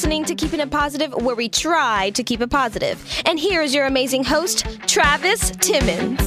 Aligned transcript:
listening 0.00 0.24
to 0.24 0.34
Keeping 0.34 0.60
It 0.60 0.70
Positive, 0.70 1.12
where 1.12 1.36
we 1.36 1.46
try 1.46 2.08
to 2.14 2.22
keep 2.24 2.40
it 2.40 2.48
positive. 2.48 3.22
And 3.26 3.38
here 3.38 3.60
is 3.60 3.74
your 3.74 3.84
amazing 3.84 4.24
host, 4.24 4.64
Travis 4.88 5.50
Timmons. 5.60 6.18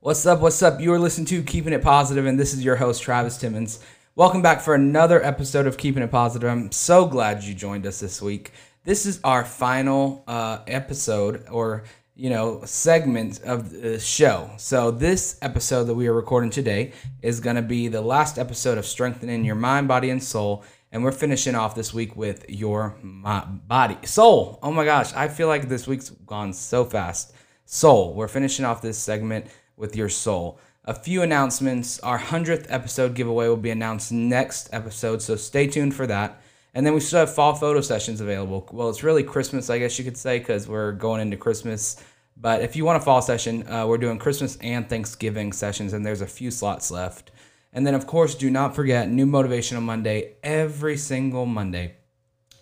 What's 0.00 0.26
up? 0.26 0.40
What's 0.40 0.62
up? 0.62 0.78
You 0.78 0.92
are 0.92 0.98
listening 0.98 1.26
to 1.28 1.42
Keeping 1.42 1.72
It 1.72 1.80
Positive, 1.80 2.26
and 2.26 2.38
this 2.38 2.52
is 2.52 2.62
your 2.62 2.76
host, 2.76 3.02
Travis 3.02 3.38
Timmons. 3.38 3.82
Welcome 4.16 4.42
back 4.42 4.60
for 4.60 4.74
another 4.74 5.24
episode 5.24 5.66
of 5.66 5.78
Keeping 5.78 6.02
It 6.02 6.10
Positive. 6.10 6.50
I'm 6.50 6.70
so 6.70 7.06
glad 7.06 7.42
you 7.42 7.54
joined 7.54 7.86
us 7.86 7.98
this 7.98 8.20
week. 8.20 8.52
This 8.84 9.06
is 9.06 9.20
our 9.24 9.46
final 9.46 10.22
uh, 10.28 10.58
episode, 10.66 11.46
or 11.50 11.84
you 12.16 12.30
know, 12.30 12.62
segment 12.64 13.40
of 13.42 13.70
the 13.70 13.98
show. 13.98 14.48
So 14.56 14.92
this 14.92 15.36
episode 15.42 15.84
that 15.84 15.94
we 15.94 16.06
are 16.06 16.12
recording 16.12 16.50
today 16.50 16.92
is 17.22 17.40
going 17.40 17.56
to 17.56 17.62
be 17.62 17.88
the 17.88 18.00
last 18.00 18.38
episode 18.38 18.78
of 18.78 18.86
Strengthening 18.86 19.44
Your 19.44 19.56
Mind, 19.56 19.88
Body, 19.88 20.10
and 20.10 20.22
Soul. 20.22 20.62
And 20.92 21.02
we're 21.02 21.10
finishing 21.10 21.56
off 21.56 21.74
this 21.74 21.92
week 21.92 22.14
with 22.14 22.48
your 22.48 22.96
body, 23.02 23.98
soul. 24.04 24.60
Oh 24.62 24.70
my 24.70 24.84
gosh, 24.84 25.12
I 25.14 25.26
feel 25.26 25.48
like 25.48 25.68
this 25.68 25.88
week's 25.88 26.10
gone 26.10 26.52
so 26.52 26.84
fast. 26.84 27.34
Soul. 27.64 28.14
We're 28.14 28.28
finishing 28.28 28.64
off 28.64 28.80
this 28.80 28.96
segment 28.96 29.46
with 29.76 29.96
your 29.96 30.08
soul. 30.08 30.60
A 30.84 30.94
few 30.94 31.22
announcements. 31.22 31.98
Our 31.98 32.20
100th 32.20 32.66
episode 32.68 33.14
giveaway 33.14 33.48
will 33.48 33.56
be 33.56 33.70
announced 33.70 34.12
next 34.12 34.68
episode, 34.72 35.20
so 35.20 35.34
stay 35.34 35.66
tuned 35.66 35.96
for 35.96 36.06
that. 36.06 36.40
And 36.74 36.84
then 36.84 36.92
we 36.92 37.00
still 37.00 37.20
have 37.20 37.32
fall 37.32 37.54
photo 37.54 37.80
sessions 37.80 38.20
available. 38.20 38.68
Well, 38.72 38.90
it's 38.90 39.04
really 39.04 39.22
Christmas, 39.22 39.70
I 39.70 39.78
guess 39.78 39.96
you 39.98 40.04
could 40.04 40.16
say, 40.16 40.40
because 40.40 40.66
we're 40.66 40.92
going 40.92 41.20
into 41.20 41.36
Christmas. 41.36 42.02
But 42.36 42.62
if 42.62 42.74
you 42.74 42.84
want 42.84 43.00
a 43.00 43.04
fall 43.04 43.22
session, 43.22 43.66
uh, 43.68 43.86
we're 43.86 43.98
doing 43.98 44.18
Christmas 44.18 44.56
and 44.56 44.88
Thanksgiving 44.88 45.52
sessions, 45.52 45.92
and 45.92 46.04
there's 46.04 46.20
a 46.20 46.26
few 46.26 46.50
slots 46.50 46.90
left. 46.90 47.30
And 47.72 47.86
then, 47.86 47.94
of 47.94 48.06
course, 48.06 48.34
do 48.34 48.50
not 48.50 48.74
forget 48.74 49.08
New 49.08 49.26
Motivational 49.26 49.82
Monday 49.82 50.34
every 50.42 50.96
single 50.96 51.46
Monday. 51.46 51.94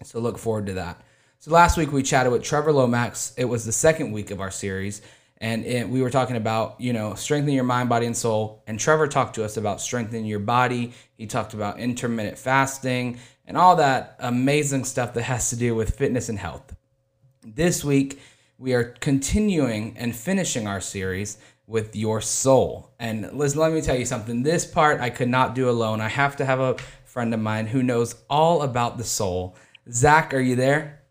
So 0.04 0.20
look 0.20 0.38
forward 0.38 0.66
to 0.66 0.74
that. 0.74 1.00
So 1.38 1.50
last 1.50 1.76
week 1.76 1.90
we 1.90 2.02
chatted 2.02 2.32
with 2.32 2.42
Trevor 2.42 2.72
Lomax. 2.72 3.34
It 3.36 3.46
was 3.46 3.64
the 3.64 3.72
second 3.72 4.12
week 4.12 4.30
of 4.30 4.40
our 4.40 4.50
series 4.50 5.02
and 5.42 5.66
it, 5.66 5.88
we 5.88 6.00
were 6.00 6.08
talking 6.08 6.36
about 6.36 6.80
you 6.80 6.92
know 6.92 7.14
strengthening 7.14 7.56
your 7.56 7.64
mind 7.64 7.88
body 7.88 8.06
and 8.06 8.16
soul. 8.16 8.62
And 8.66 8.78
trevor 8.78 9.08
talked 9.08 9.34
to 9.34 9.44
us 9.44 9.56
about 9.58 9.80
strengthening 9.80 10.24
your 10.24 10.38
body. 10.38 10.92
He 11.18 11.26
talked 11.26 11.52
about 11.52 11.80
intermittent 11.80 12.38
fasting 12.38 13.18
and 13.44 13.56
all 13.56 13.76
that 13.76 14.16
amazing 14.20 14.84
stuff 14.84 15.12
that 15.14 15.24
has 15.24 15.50
to 15.50 15.56
do 15.56 15.74
with 15.74 15.96
fitness 15.96 16.28
and 16.28 16.38
health. 16.38 16.74
This 17.44 17.84
week 17.84 18.20
we 18.56 18.72
are 18.72 18.84
continuing 18.84 19.96
and 19.98 20.14
finishing 20.14 20.68
our 20.68 20.80
series 20.80 21.38
with 21.66 21.96
your 21.96 22.20
soul. 22.20 22.92
And 23.00 23.32
liz 23.32 23.56
let 23.56 23.72
me 23.72 23.82
tell 23.82 23.98
you 23.98 24.06
something. 24.06 24.44
This 24.44 24.64
part 24.64 25.00
i 25.00 25.10
could 25.10 25.28
not 25.28 25.56
do 25.56 25.68
alone. 25.68 26.00
I 26.00 26.08
have 26.08 26.36
to 26.36 26.44
have 26.44 26.60
a 26.60 26.76
friend 27.04 27.34
of 27.34 27.40
mine 27.40 27.66
who 27.66 27.82
knows 27.82 28.14
all 28.30 28.62
about 28.62 28.96
the 28.96 29.04
soul. 29.04 29.56
Zach 29.90 30.32
are 30.32 30.40
you 30.40 30.54
there? 30.54 31.02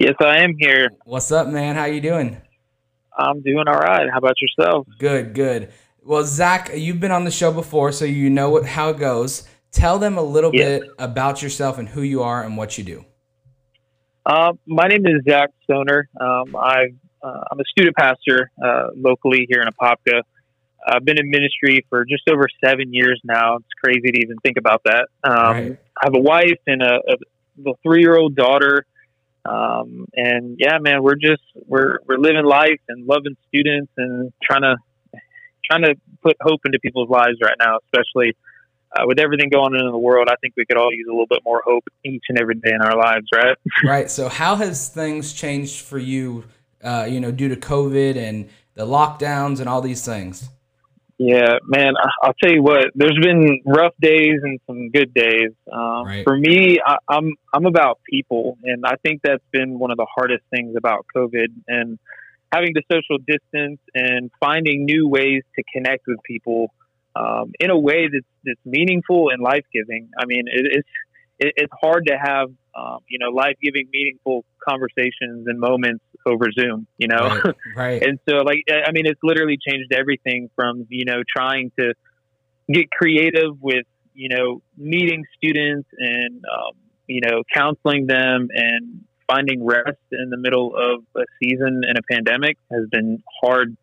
Yes 0.00 0.16
i 0.18 0.38
am 0.38 0.56
here. 0.58 0.90
What's 1.04 1.30
up 1.30 1.46
man? 1.46 1.76
How 1.76 1.84
you 1.84 2.00
doing 2.00 2.42
I'm 3.18 3.42
doing 3.42 3.64
all 3.66 3.78
right. 3.78 4.08
How 4.10 4.18
about 4.18 4.36
yourself? 4.40 4.86
Good, 4.98 5.34
good. 5.34 5.72
Well, 6.02 6.24
Zach, 6.24 6.70
you've 6.74 7.00
been 7.00 7.10
on 7.10 7.24
the 7.24 7.30
show 7.30 7.52
before, 7.52 7.92
so 7.92 8.04
you 8.04 8.30
know 8.30 8.50
what, 8.50 8.64
how 8.64 8.90
it 8.90 8.98
goes. 8.98 9.46
Tell 9.72 9.98
them 9.98 10.16
a 10.16 10.22
little 10.22 10.50
bit 10.50 10.84
about 10.98 11.42
yourself 11.42 11.78
and 11.78 11.88
who 11.88 12.02
you 12.02 12.22
are 12.22 12.42
and 12.42 12.56
what 12.56 12.78
you 12.78 12.84
do. 12.84 13.04
Uh, 14.24 14.52
my 14.66 14.86
name 14.86 15.04
is 15.06 15.22
Zach 15.28 15.50
Stoner. 15.64 16.08
Um, 16.20 16.56
I, 16.56 16.86
uh, 17.22 17.44
I'm 17.50 17.60
a 17.60 17.64
student 17.70 17.96
pastor 17.96 18.50
uh, 18.64 18.88
locally 18.94 19.46
here 19.50 19.62
in 19.62 19.68
Apopka. 19.68 20.22
I've 20.86 21.04
been 21.04 21.18
in 21.18 21.28
ministry 21.28 21.84
for 21.90 22.04
just 22.04 22.28
over 22.30 22.46
seven 22.64 22.94
years 22.94 23.20
now. 23.24 23.56
It's 23.56 23.66
crazy 23.82 24.12
to 24.12 24.18
even 24.20 24.36
think 24.42 24.56
about 24.56 24.82
that. 24.84 25.08
Um, 25.24 25.34
right. 25.34 25.78
I 26.00 26.04
have 26.04 26.14
a 26.14 26.20
wife 26.20 26.60
and 26.66 26.82
a, 26.82 27.00
a, 27.08 27.70
a 27.70 27.72
three 27.82 28.00
year 28.00 28.16
old 28.16 28.36
daughter. 28.36 28.86
Um, 29.48 30.06
and 30.14 30.56
yeah, 30.58 30.78
man, 30.78 31.02
we're 31.02 31.16
just 31.16 31.42
we're 31.66 31.98
we're 32.06 32.18
living 32.18 32.44
life 32.44 32.80
and 32.88 33.06
loving 33.06 33.36
students 33.48 33.90
and 33.96 34.32
trying 34.42 34.62
to 34.62 34.76
trying 35.64 35.82
to 35.82 35.94
put 36.22 36.36
hope 36.40 36.60
into 36.66 36.78
people's 36.80 37.08
lives 37.08 37.38
right 37.42 37.56
now, 37.58 37.78
especially 37.84 38.36
uh, 38.92 39.02
with 39.06 39.18
everything 39.18 39.48
going 39.50 39.74
on 39.74 39.80
in 39.86 39.90
the 39.90 39.98
world. 39.98 40.28
I 40.30 40.36
think 40.40 40.54
we 40.56 40.66
could 40.66 40.76
all 40.76 40.92
use 40.92 41.06
a 41.08 41.12
little 41.12 41.26
bit 41.26 41.40
more 41.44 41.62
hope 41.64 41.84
each 42.04 42.24
and 42.28 42.38
every 42.38 42.56
day 42.56 42.72
in 42.74 42.82
our 42.82 42.96
lives, 42.96 43.26
right? 43.34 43.56
right. 43.84 44.10
So, 44.10 44.28
how 44.28 44.56
has 44.56 44.88
things 44.88 45.32
changed 45.32 45.80
for 45.82 45.98
you? 45.98 46.44
Uh, 46.82 47.08
you 47.10 47.18
know, 47.18 47.32
due 47.32 47.48
to 47.48 47.56
COVID 47.56 48.16
and 48.16 48.48
the 48.74 48.86
lockdowns 48.86 49.58
and 49.58 49.68
all 49.68 49.80
these 49.80 50.04
things. 50.04 50.48
Yeah, 51.18 51.58
man, 51.66 51.94
I'll 52.22 52.34
tell 52.40 52.52
you 52.52 52.62
what. 52.62 52.86
There's 52.94 53.18
been 53.20 53.60
rough 53.66 53.92
days 54.00 54.38
and 54.40 54.60
some 54.68 54.90
good 54.90 55.12
days. 55.12 55.50
Um, 55.70 56.06
right. 56.06 56.24
For 56.24 56.36
me, 56.36 56.78
I, 56.84 56.96
I'm 57.08 57.32
I'm 57.52 57.66
about 57.66 57.98
people, 58.08 58.56
and 58.62 58.84
I 58.86 58.94
think 59.02 59.22
that's 59.24 59.42
been 59.50 59.80
one 59.80 59.90
of 59.90 59.96
the 59.96 60.06
hardest 60.14 60.44
things 60.54 60.76
about 60.76 61.06
COVID 61.16 61.48
and 61.66 61.98
having 62.52 62.72
to 62.74 62.82
social 62.90 63.18
distance 63.18 63.80
and 63.94 64.30
finding 64.38 64.84
new 64.84 65.08
ways 65.08 65.42
to 65.56 65.64
connect 65.74 66.06
with 66.06 66.18
people 66.24 66.72
um, 67.16 67.52
in 67.58 67.70
a 67.70 67.78
way 67.78 68.08
that's 68.12 68.24
that's 68.44 68.64
meaningful 68.64 69.30
and 69.30 69.42
life 69.42 69.64
giving. 69.72 70.10
I 70.16 70.24
mean, 70.24 70.44
it, 70.46 70.66
it's 70.70 70.88
it, 71.40 71.52
it's 71.56 71.72
hard 71.80 72.06
to 72.06 72.16
have 72.16 72.50
um, 72.78 72.98
you 73.08 73.18
know 73.18 73.30
life 73.30 73.56
giving, 73.62 73.88
meaningful 73.92 74.44
conversations 74.66 75.46
and 75.46 75.58
moments 75.58 76.04
over 76.26 76.46
Zoom. 76.52 76.86
You 76.98 77.08
know, 77.08 77.40
right, 77.44 77.54
right. 77.76 78.02
and 78.02 78.18
so 78.28 78.36
like 78.36 78.64
I 78.68 78.92
mean, 78.92 79.06
it's 79.06 79.20
literally 79.22 79.58
changed 79.66 79.92
everything 79.92 80.50
from 80.54 80.86
you 80.88 81.04
know 81.04 81.22
trying 81.36 81.72
to 81.78 81.94
get 82.70 82.90
creative 82.90 83.60
with 83.60 83.86
you 84.14 84.28
know 84.28 84.62
meeting 84.76 85.24
students 85.36 85.88
and 85.98 86.44
um, 86.44 86.74
you 87.06 87.20
know 87.20 87.42
counseling 87.52 88.06
them 88.06 88.48
and 88.52 89.04
finding 89.26 89.64
rest 89.64 89.98
in 90.12 90.30
the 90.30 90.38
middle 90.38 90.74
of 90.74 91.04
a 91.16 91.24
season 91.42 91.82
and 91.86 91.98
a 91.98 92.02
pandemic 92.10 92.56
has 92.70 92.88
been 92.90 93.22
hard. 93.42 93.76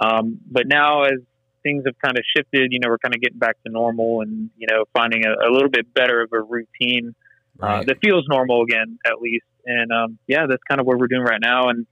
Um, 0.00 0.40
but 0.50 0.66
now, 0.66 1.04
as 1.04 1.20
things 1.66 1.82
have 1.84 1.98
kind 1.98 2.16
of 2.16 2.24
shifted. 2.36 2.72
You 2.72 2.78
know, 2.78 2.88
we're 2.88 2.98
kind 2.98 3.14
of 3.14 3.20
getting 3.20 3.38
back 3.38 3.56
to 3.64 3.72
normal 3.72 4.20
and, 4.20 4.50
you 4.56 4.68
know, 4.70 4.84
finding 4.92 5.26
a, 5.26 5.30
a 5.30 5.50
little 5.50 5.68
bit 5.68 5.92
better 5.92 6.22
of 6.22 6.32
a 6.32 6.40
routine 6.40 7.14
right. 7.58 7.80
uh, 7.80 7.84
that 7.86 7.98
feels 8.02 8.24
normal 8.28 8.62
again, 8.62 8.98
at 9.06 9.20
least. 9.20 9.44
And 9.64 9.90
um, 9.92 10.18
yeah, 10.26 10.46
that's 10.48 10.62
kind 10.68 10.80
of 10.80 10.86
what 10.86 10.98
we're 10.98 11.08
doing 11.08 11.22
right 11.22 11.40
now. 11.40 11.68
And 11.68 11.86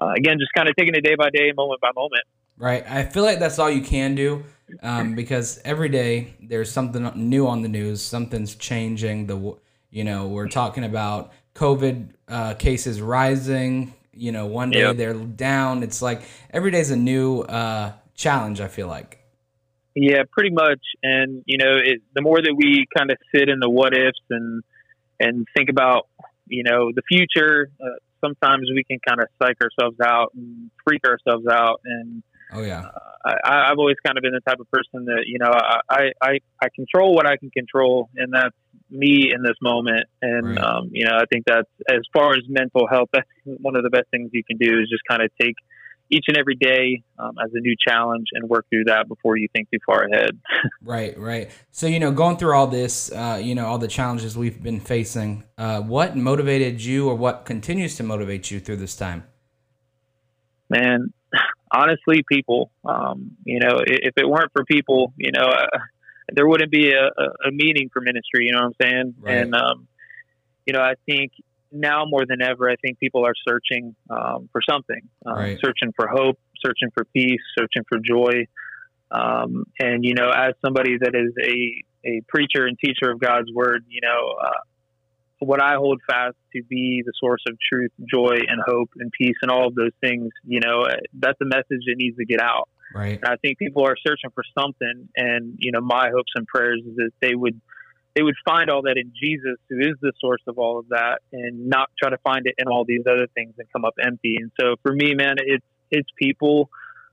uh, 0.00 0.12
again, 0.16 0.38
just 0.38 0.52
kind 0.54 0.68
of 0.68 0.76
taking 0.76 0.94
it 0.94 1.02
day 1.02 1.14
by 1.16 1.30
day, 1.30 1.52
moment 1.54 1.80
by 1.80 1.90
moment. 1.94 2.24
Right. 2.56 2.84
I 2.88 3.04
feel 3.04 3.22
like 3.22 3.38
that's 3.38 3.58
all 3.58 3.70
you 3.70 3.80
can 3.80 4.14
do 4.14 4.44
um, 4.82 5.14
because 5.14 5.60
every 5.64 5.88
day 5.88 6.34
there's 6.40 6.70
something 6.70 7.10
new 7.16 7.46
on 7.46 7.62
the 7.62 7.68
news. 7.68 8.02
Something's 8.02 8.54
changing. 8.54 9.26
The 9.26 9.56
you 9.90 10.04
know 10.04 10.28
we're 10.28 10.48
talking 10.48 10.84
about 10.84 11.32
COVID 11.54 12.10
uh, 12.28 12.54
cases 12.54 13.00
rising. 13.00 13.94
You 14.12 14.32
know, 14.32 14.46
one 14.46 14.70
day 14.70 14.80
yep. 14.80 14.96
they're 14.96 15.14
down. 15.14 15.82
It's 15.82 16.02
like 16.02 16.22
every 16.50 16.70
day's 16.70 16.90
a 16.90 16.96
new 16.96 17.40
uh, 17.42 17.92
challenge. 18.14 18.60
I 18.60 18.68
feel 18.68 18.88
like. 18.88 19.18
Yeah, 19.94 20.22
pretty 20.30 20.50
much. 20.50 20.80
And 21.02 21.42
you 21.46 21.58
know, 21.58 21.76
it, 21.82 22.02
the 22.14 22.22
more 22.22 22.40
that 22.40 22.54
we 22.56 22.86
kind 22.96 23.10
of 23.10 23.16
sit 23.34 23.48
in 23.48 23.58
the 23.58 23.68
what 23.70 23.96
ifs 23.96 24.20
and 24.28 24.62
and 25.20 25.46
think 25.56 25.70
about 25.70 26.08
you 26.46 26.64
know 26.64 26.90
the 26.94 27.02
future, 27.08 27.70
uh, 27.80 27.98
sometimes 28.20 28.68
we 28.74 28.84
can 28.84 28.98
kind 29.06 29.20
of 29.20 29.28
psych 29.40 29.56
ourselves 29.62 29.98
out 30.04 30.32
and 30.34 30.70
freak 30.84 31.02
ourselves 31.06 31.46
out. 31.46 31.80
And 31.84 32.22
oh 32.52 32.62
yeah, 32.62 32.86
uh, 33.24 33.34
I, 33.44 33.70
i've 33.70 33.78
always 33.78 33.96
kind 34.04 34.18
of 34.18 34.22
been 34.22 34.32
the 34.32 34.40
type 34.40 34.58
of 34.58 34.70
person 34.70 35.04
that 35.04 35.24
you 35.26 35.38
know 35.38 35.50
I, 35.52 36.10
I 36.20 36.38
I 36.60 36.68
control 36.74 37.14
what 37.14 37.26
I 37.26 37.36
can 37.36 37.50
control, 37.50 38.08
and 38.16 38.32
that's 38.32 38.56
me 38.90 39.32
in 39.32 39.42
this 39.42 39.56
moment. 39.62 40.06
And 40.20 40.56
right. 40.56 40.58
um, 40.58 40.90
you 40.92 41.04
know, 41.04 41.16
I 41.16 41.24
think 41.32 41.44
that's 41.46 41.70
as 41.88 42.00
far 42.12 42.32
as 42.32 42.42
mental 42.48 42.88
health, 42.88 43.08
that's 43.12 43.28
one 43.44 43.76
of 43.76 43.82
the 43.84 43.90
best 43.90 44.08
things 44.10 44.30
you 44.32 44.42
can 44.44 44.56
do 44.58 44.80
is 44.80 44.88
just 44.90 45.02
kind 45.08 45.22
of 45.22 45.30
take 45.40 45.54
each 46.10 46.24
and 46.28 46.36
every 46.36 46.56
day 46.56 47.02
um, 47.18 47.36
as 47.42 47.50
a 47.54 47.60
new 47.60 47.74
challenge 47.86 48.26
and 48.32 48.48
work 48.48 48.66
through 48.68 48.84
that 48.84 49.08
before 49.08 49.36
you 49.36 49.48
think 49.54 49.70
too 49.70 49.78
far 49.86 50.04
ahead. 50.04 50.38
right, 50.82 51.16
right. 51.18 51.50
So, 51.70 51.86
you 51.86 52.00
know, 52.00 52.10
going 52.10 52.36
through 52.36 52.54
all 52.54 52.66
this, 52.66 53.12
uh, 53.12 53.40
you 53.42 53.54
know, 53.54 53.66
all 53.66 53.78
the 53.78 53.88
challenges 53.88 54.36
we've 54.36 54.62
been 54.62 54.80
facing, 54.80 55.44
uh, 55.56 55.80
what 55.80 56.16
motivated 56.16 56.82
you 56.82 57.08
or 57.08 57.14
what 57.14 57.44
continues 57.44 57.96
to 57.96 58.02
motivate 58.02 58.50
you 58.50 58.58
through 58.58 58.76
this 58.76 58.96
time? 58.96 59.24
Man, 60.68 61.12
honestly, 61.72 62.24
people, 62.28 62.72
um, 62.84 63.36
you 63.44 63.60
know, 63.60 63.78
if 63.86 64.14
it 64.16 64.28
weren't 64.28 64.50
for 64.52 64.64
people, 64.64 65.12
you 65.16 65.30
know, 65.32 65.46
uh, 65.46 65.78
there 66.32 66.46
wouldn't 66.46 66.70
be 66.70 66.92
a, 66.92 67.06
a, 67.06 67.50
meaning 67.50 67.88
for 67.92 68.00
ministry, 68.00 68.46
you 68.46 68.52
know 68.52 68.60
what 68.60 68.66
I'm 68.66 68.90
saying? 68.90 69.14
Right. 69.20 69.36
And, 69.38 69.54
um, 69.54 69.88
you 70.66 70.72
know, 70.72 70.80
I 70.80 70.94
think 71.06 71.32
now 71.72 72.04
more 72.06 72.24
than 72.26 72.42
ever, 72.42 72.68
I 72.68 72.76
think 72.76 72.98
people 72.98 73.24
are 73.24 73.34
searching 73.48 73.94
um, 74.08 74.48
for 74.52 74.60
something, 74.68 75.00
um, 75.26 75.34
right. 75.34 75.58
searching 75.64 75.92
for 75.94 76.08
hope, 76.08 76.38
searching 76.64 76.90
for 76.94 77.04
peace, 77.04 77.40
searching 77.58 77.82
for 77.88 77.98
joy. 77.98 78.46
Um, 79.10 79.64
and 79.78 80.04
you 80.04 80.14
know, 80.14 80.30
as 80.30 80.54
somebody 80.64 80.96
that 80.98 81.14
is 81.14 81.32
a 81.42 81.84
a 82.08 82.22
preacher 82.28 82.66
and 82.66 82.78
teacher 82.78 83.10
of 83.10 83.20
God's 83.20 83.52
word, 83.52 83.84
you 83.88 84.00
know, 84.02 84.34
uh, 84.42 84.60
what 85.40 85.62
I 85.62 85.74
hold 85.74 86.00
fast 86.08 86.36
to 86.54 86.62
be 86.62 87.02
the 87.04 87.12
source 87.18 87.42
of 87.48 87.56
truth, 87.72 87.90
joy, 88.12 88.38
and 88.46 88.60
hope 88.64 88.90
and 88.96 89.10
peace, 89.12 89.36
and 89.42 89.50
all 89.50 89.68
of 89.68 89.74
those 89.74 89.92
things. 90.00 90.30
You 90.44 90.60
know, 90.60 90.82
uh, 90.82 90.96
that's 91.14 91.40
a 91.40 91.46
message 91.46 91.84
that 91.86 91.94
needs 91.96 92.16
to 92.16 92.24
get 92.24 92.40
out. 92.40 92.68
Right. 92.94 93.18
And 93.22 93.24
I 93.24 93.36
think 93.36 93.58
people 93.58 93.84
are 93.84 93.96
searching 94.06 94.30
for 94.34 94.44
something, 94.58 95.08
and 95.16 95.56
you 95.58 95.72
know, 95.72 95.80
my 95.80 96.10
hopes 96.14 96.32
and 96.34 96.46
prayers 96.46 96.82
is 96.86 96.96
that 96.96 97.10
they 97.20 97.34
would 97.34 97.60
they 98.14 98.22
would 98.22 98.34
find 98.44 98.70
all 98.70 98.82
that 98.82 98.96
in 98.96 99.12
Jesus, 99.22 99.56
who 99.68 99.78
is 99.78 99.94
the 100.00 100.12
source 100.20 100.42
of 100.46 100.58
all 100.58 100.78
of 100.78 100.88
that, 100.88 101.20
and 101.32 101.68
not 101.68 101.88
try 102.00 102.10
to 102.10 102.18
find 102.18 102.42
it 102.44 102.54
in 102.58 102.66
all 102.68 102.84
these 102.84 103.02
other 103.08 103.26
things 103.34 103.54
and 103.58 103.68
come 103.72 103.84
up 103.84 103.94
empty. 104.04 104.36
And 104.40 104.50
so, 104.60 104.76
for 104.82 104.92
me, 104.92 105.14
man, 105.14 105.36
it's 105.38 105.64
it's 105.90 106.08
people. 106.20 106.70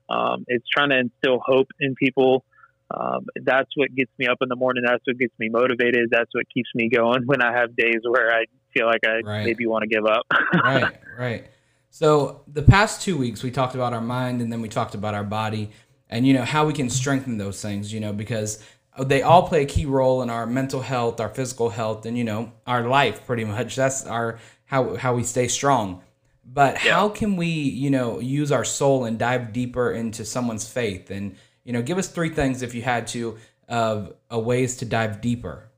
Um, 0.08 0.44
it's 0.48 0.66
trying 0.68 0.90
to 0.90 0.98
instill 0.98 1.40
hope 1.44 1.68
in 1.80 1.94
people. 1.94 2.44
Um, 2.90 3.26
that's 3.44 3.68
what 3.74 3.94
gets 3.94 4.10
me 4.18 4.26
up 4.26 4.38
in 4.40 4.48
the 4.48 4.56
morning. 4.56 4.82
That's 4.86 5.02
what 5.06 5.18
gets 5.18 5.34
me 5.38 5.50
motivated. 5.50 6.08
That's 6.10 6.30
what 6.32 6.46
keeps 6.52 6.70
me 6.74 6.88
going 6.88 7.26
when 7.26 7.42
I 7.42 7.52
have 7.52 7.76
days 7.76 8.00
where 8.02 8.32
I 8.32 8.44
feel 8.74 8.86
like 8.86 9.00
I 9.04 9.20
Right. 9.22 9.44
maybe 9.44 9.66
want 9.66 9.82
to 9.82 9.88
give 9.88 10.06
up. 10.06 10.26
right, 10.64 10.96
right. 11.16 11.46
So 11.90 12.42
the 12.46 12.62
past 12.62 13.02
two 13.02 13.16
weeks 13.18 13.42
we 13.42 13.50
talked 13.50 13.74
about 13.74 13.92
our 13.92 14.00
mind 14.00 14.40
and 14.40 14.52
then 14.52 14.60
we 14.60 14.68
talked 14.68 14.94
about 14.94 15.14
our 15.14 15.24
body 15.24 15.70
and 16.08 16.26
you 16.26 16.32
know 16.32 16.44
how 16.44 16.64
we 16.66 16.72
can 16.72 16.88
strengthen 16.88 17.36
those 17.38 17.60
things, 17.60 17.92
you 17.92 18.00
know, 18.00 18.12
because 18.12 18.64
they 19.04 19.22
all 19.22 19.46
play 19.48 19.62
a 19.62 19.66
key 19.66 19.86
role 19.86 20.22
in 20.22 20.30
our 20.30 20.46
mental 20.46 20.80
health, 20.80 21.20
our 21.20 21.28
physical 21.28 21.70
health, 21.70 22.06
and 22.06 22.16
you 22.18 22.24
know 22.24 22.52
our 22.66 22.86
life 22.86 23.26
pretty 23.26 23.44
much. 23.44 23.76
That's 23.76 24.06
our 24.06 24.38
how 24.66 24.96
how 24.96 25.14
we 25.14 25.22
stay 25.24 25.48
strong. 25.48 26.02
But 26.44 26.82
Yeah. 26.84 26.94
how 26.94 27.10
can 27.10 27.36
we, 27.36 27.46
you 27.46 27.90
know, 27.90 28.20
use 28.20 28.50
our 28.50 28.64
soul 28.64 29.04
and 29.04 29.18
dive 29.18 29.52
deeper 29.52 29.92
into 29.92 30.24
someone's 30.24 30.66
faith? 30.68 31.10
And 31.10 31.36
you 31.64 31.72
know, 31.72 31.82
give 31.82 31.98
us 31.98 32.08
three 32.08 32.30
things 32.30 32.62
if 32.62 32.74
you 32.74 32.82
had 32.82 33.06
to 33.08 33.36
of 33.68 34.14
uh, 34.32 34.38
ways 34.38 34.78
to 34.78 34.86
dive 34.86 35.20
deeper. 35.20 35.68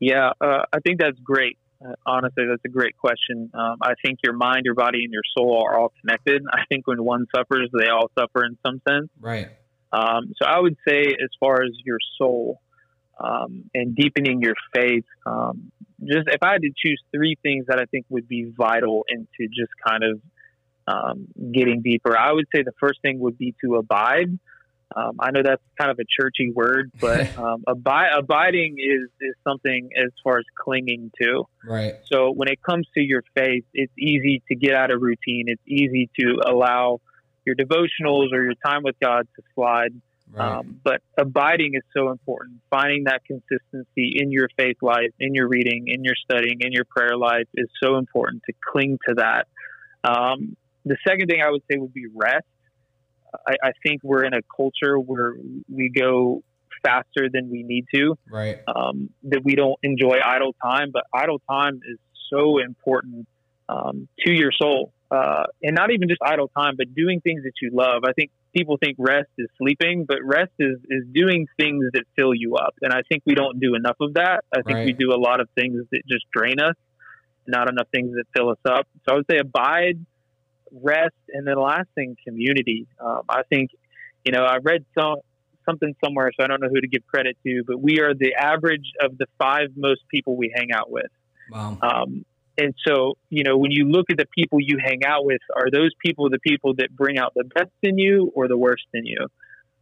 Yeah, 0.00 0.30
uh, 0.40 0.62
I 0.72 0.78
think 0.80 0.98
that's 0.98 1.18
great. 1.20 1.58
Uh, 1.84 1.92
honestly, 2.06 2.44
that's 2.48 2.64
a 2.64 2.68
great 2.70 2.96
question. 2.96 3.50
Um, 3.52 3.76
I 3.82 3.92
think 4.04 4.20
your 4.24 4.32
mind, 4.32 4.62
your 4.64 4.74
body, 4.74 5.04
and 5.04 5.12
your 5.12 5.22
soul 5.36 5.62
are 5.66 5.78
all 5.78 5.92
connected. 6.00 6.42
I 6.50 6.60
think 6.68 6.86
when 6.86 7.02
one 7.04 7.26
suffers, 7.34 7.68
they 7.78 7.88
all 7.88 8.10
suffer 8.18 8.44
in 8.44 8.56
some 8.66 8.80
sense. 8.88 9.10
Right. 9.20 9.48
Um, 9.92 10.32
so 10.40 10.46
I 10.46 10.58
would 10.60 10.76
say, 10.86 11.00
as 11.00 11.30
far 11.38 11.62
as 11.62 11.70
your 11.84 11.98
soul 12.18 12.60
um, 13.18 13.64
and 13.74 13.94
deepening 13.94 14.40
your 14.40 14.54
faith, 14.74 15.04
um, 15.26 15.72
just 16.02 16.28
if 16.28 16.42
I 16.42 16.52
had 16.52 16.62
to 16.62 16.70
choose 16.76 17.02
three 17.14 17.36
things 17.42 17.66
that 17.68 17.78
I 17.78 17.84
think 17.86 18.06
would 18.08 18.28
be 18.28 18.52
vital 18.56 19.04
into 19.08 19.48
just 19.48 19.72
kind 19.86 20.04
of 20.04 20.20
um, 20.86 21.28
getting 21.52 21.82
deeper, 21.82 22.16
I 22.16 22.32
would 22.32 22.46
say 22.54 22.62
the 22.62 22.72
first 22.80 23.02
thing 23.02 23.18
would 23.20 23.36
be 23.36 23.54
to 23.64 23.76
abide. 23.76 24.38
Um, 24.94 25.16
I 25.20 25.30
know 25.30 25.42
that's 25.44 25.62
kind 25.78 25.90
of 25.90 25.98
a 26.00 26.04
churchy 26.04 26.50
word, 26.52 26.90
but 27.00 27.36
um, 27.36 27.64
abi- 27.66 28.10
abiding 28.16 28.76
is 28.78 29.08
is 29.20 29.34
something 29.46 29.90
as 29.96 30.10
far 30.22 30.38
as 30.38 30.44
clinging 30.58 31.10
to. 31.20 31.44
Right. 31.64 31.94
So 32.10 32.30
when 32.30 32.48
it 32.48 32.62
comes 32.62 32.86
to 32.94 33.02
your 33.02 33.22
faith, 33.34 33.64
it's 33.72 33.92
easy 33.98 34.42
to 34.48 34.54
get 34.54 34.74
out 34.74 34.90
of 34.90 35.00
routine. 35.00 35.44
It's 35.46 35.62
easy 35.66 36.10
to 36.18 36.40
allow 36.46 37.00
your 37.44 37.56
devotionals 37.56 38.32
or 38.32 38.44
your 38.44 38.54
time 38.64 38.82
with 38.82 38.96
God 39.00 39.26
to 39.36 39.42
slide. 39.54 39.92
Right. 40.32 40.58
Um, 40.58 40.80
but 40.84 41.02
abiding 41.18 41.74
is 41.74 41.82
so 41.96 42.10
important. 42.10 42.60
Finding 42.70 43.04
that 43.04 43.22
consistency 43.24 44.16
in 44.16 44.30
your 44.30 44.48
faith 44.56 44.76
life, 44.80 45.10
in 45.18 45.34
your 45.34 45.48
reading, 45.48 45.88
in 45.88 46.04
your 46.04 46.14
studying, 46.24 46.60
in 46.60 46.72
your 46.72 46.84
prayer 46.84 47.16
life 47.16 47.48
is 47.54 47.68
so 47.82 47.96
important 47.96 48.42
to 48.46 48.52
cling 48.72 48.98
to 49.08 49.14
that. 49.16 49.48
Um, 50.04 50.56
the 50.84 50.96
second 51.06 51.28
thing 51.28 51.42
I 51.42 51.50
would 51.50 51.62
say 51.70 51.78
would 51.78 51.92
be 51.92 52.06
rest. 52.14 52.46
I, 53.46 53.54
I 53.62 53.70
think 53.82 54.02
we're 54.02 54.24
in 54.24 54.34
a 54.34 54.42
culture 54.56 54.98
where 54.98 55.34
we 55.68 55.88
go 55.88 56.42
faster 56.82 57.28
than 57.32 57.50
we 57.50 57.62
need 57.62 57.86
to 57.94 58.16
right. 58.30 58.58
um, 58.66 59.10
that 59.24 59.44
we 59.44 59.54
don't 59.54 59.78
enjoy 59.82 60.16
idle 60.24 60.54
time, 60.62 60.90
but 60.92 61.04
idle 61.12 61.40
time 61.48 61.80
is 61.88 61.98
so 62.30 62.58
important 62.58 63.26
um, 63.68 64.08
to 64.24 64.32
your 64.32 64.50
soul. 64.52 64.92
Uh, 65.10 65.44
and 65.62 65.74
not 65.74 65.90
even 65.90 66.08
just 66.08 66.20
idle 66.22 66.48
time, 66.56 66.74
but 66.76 66.94
doing 66.94 67.20
things 67.20 67.42
that 67.42 67.54
you 67.60 67.70
love. 67.72 68.04
I 68.06 68.12
think 68.12 68.30
people 68.54 68.76
think 68.76 68.96
rest 68.98 69.28
is 69.38 69.48
sleeping, 69.58 70.04
but 70.06 70.18
rest 70.22 70.52
is, 70.60 70.78
is 70.88 71.04
doing 71.12 71.48
things 71.58 71.84
that 71.94 72.04
fill 72.16 72.32
you 72.32 72.54
up. 72.54 72.74
And 72.80 72.92
I 72.92 73.02
think 73.08 73.24
we 73.26 73.34
don't 73.34 73.58
do 73.58 73.74
enough 73.74 73.96
of 74.00 74.14
that. 74.14 74.44
I 74.54 74.62
think 74.62 74.76
Right. 74.76 74.86
we 74.86 74.92
do 74.92 75.12
a 75.12 75.18
lot 75.18 75.40
of 75.40 75.48
things 75.56 75.82
that 75.90 76.02
just 76.08 76.24
drain 76.32 76.60
us, 76.60 76.76
not 77.48 77.68
enough 77.68 77.88
things 77.92 78.12
that 78.14 78.24
fill 78.36 78.50
us 78.50 78.58
up. 78.64 78.86
So 79.04 79.14
I 79.14 79.16
would 79.16 79.26
say 79.28 79.38
abide, 79.38 79.98
rest, 80.70 81.14
and 81.32 81.44
then 81.44 81.54
the 81.54 81.60
last 81.60 81.88
thing, 81.96 82.16
community. 82.24 82.86
Um, 83.00 83.22
I 83.28 83.42
think, 83.42 83.70
you 84.24 84.30
know, 84.30 84.44
I 84.44 84.58
read 84.58 84.84
some 84.96 85.16
something 85.68 85.94
somewhere, 86.04 86.30
so 86.38 86.44
I 86.44 86.46
don't 86.46 86.60
know 86.60 86.68
who 86.68 86.80
to 86.80 86.88
give 86.88 87.06
credit 87.06 87.36
to, 87.44 87.62
but 87.66 87.80
we 87.80 88.00
are 88.00 88.14
the 88.14 88.34
average 88.34 88.92
of 89.02 89.18
the 89.18 89.26
five 89.38 89.68
most 89.76 90.00
people 90.10 90.36
we 90.36 90.52
hang 90.54 90.72
out 90.72 90.90
with. 90.90 91.10
Wow. 91.50 91.78
Um, 91.82 92.24
and 92.60 92.74
so, 92.86 93.14
you 93.30 93.42
know, 93.42 93.56
when 93.56 93.70
you 93.70 93.84
look 93.84 94.06
at 94.10 94.18
the 94.18 94.26
people 94.36 94.58
you 94.60 94.78
hang 94.84 95.04
out 95.06 95.24
with, 95.24 95.40
are 95.56 95.70
those 95.70 95.90
people 96.04 96.28
the 96.28 96.38
people 96.40 96.74
that 96.76 96.94
bring 96.94 97.18
out 97.18 97.32
the 97.34 97.44
best 97.44 97.70
in 97.82 97.96
you 97.96 98.30
or 98.34 98.48
the 98.48 98.58
worst 98.58 98.84
in 98.92 99.06
you? 99.06 99.26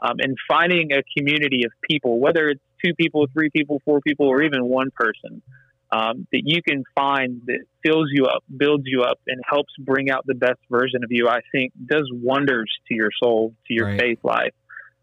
Um, 0.01 0.17
and 0.21 0.37
finding 0.49 0.93
a 0.93 1.03
community 1.17 1.65
of 1.65 1.73
people, 1.91 2.21
whether 2.21 2.51
it's 2.51 2.63
two 2.85 2.95
people, 2.95 3.27
three 3.33 3.51
people, 3.51 3.83
four 3.85 4.01
people, 4.01 4.27
or 4.29 4.43
even 4.43 4.65
one 4.65 4.91
person, 4.95 5.43
um, 5.91 6.27
that 6.31 6.43
you 6.45 6.63
can 6.63 6.85
find 6.95 7.43
that 7.47 7.65
fills 7.85 8.09
you 8.13 8.27
up, 8.27 8.45
builds 8.55 8.85
you 8.87 9.03
up, 9.03 9.19
and 9.27 9.41
helps 9.49 9.73
bring 9.81 10.09
out 10.09 10.25
the 10.25 10.35
best 10.35 10.61
version 10.71 11.03
of 11.03 11.11
you, 11.11 11.29
I 11.29 11.41
think 11.51 11.73
does 11.85 12.09
wonders 12.13 12.71
to 12.89 12.95
your 12.95 13.11
soul, 13.21 13.55
to 13.67 13.75
your 13.75 13.87
Right. 13.87 14.01
faith 14.01 14.19
life. 14.23 14.55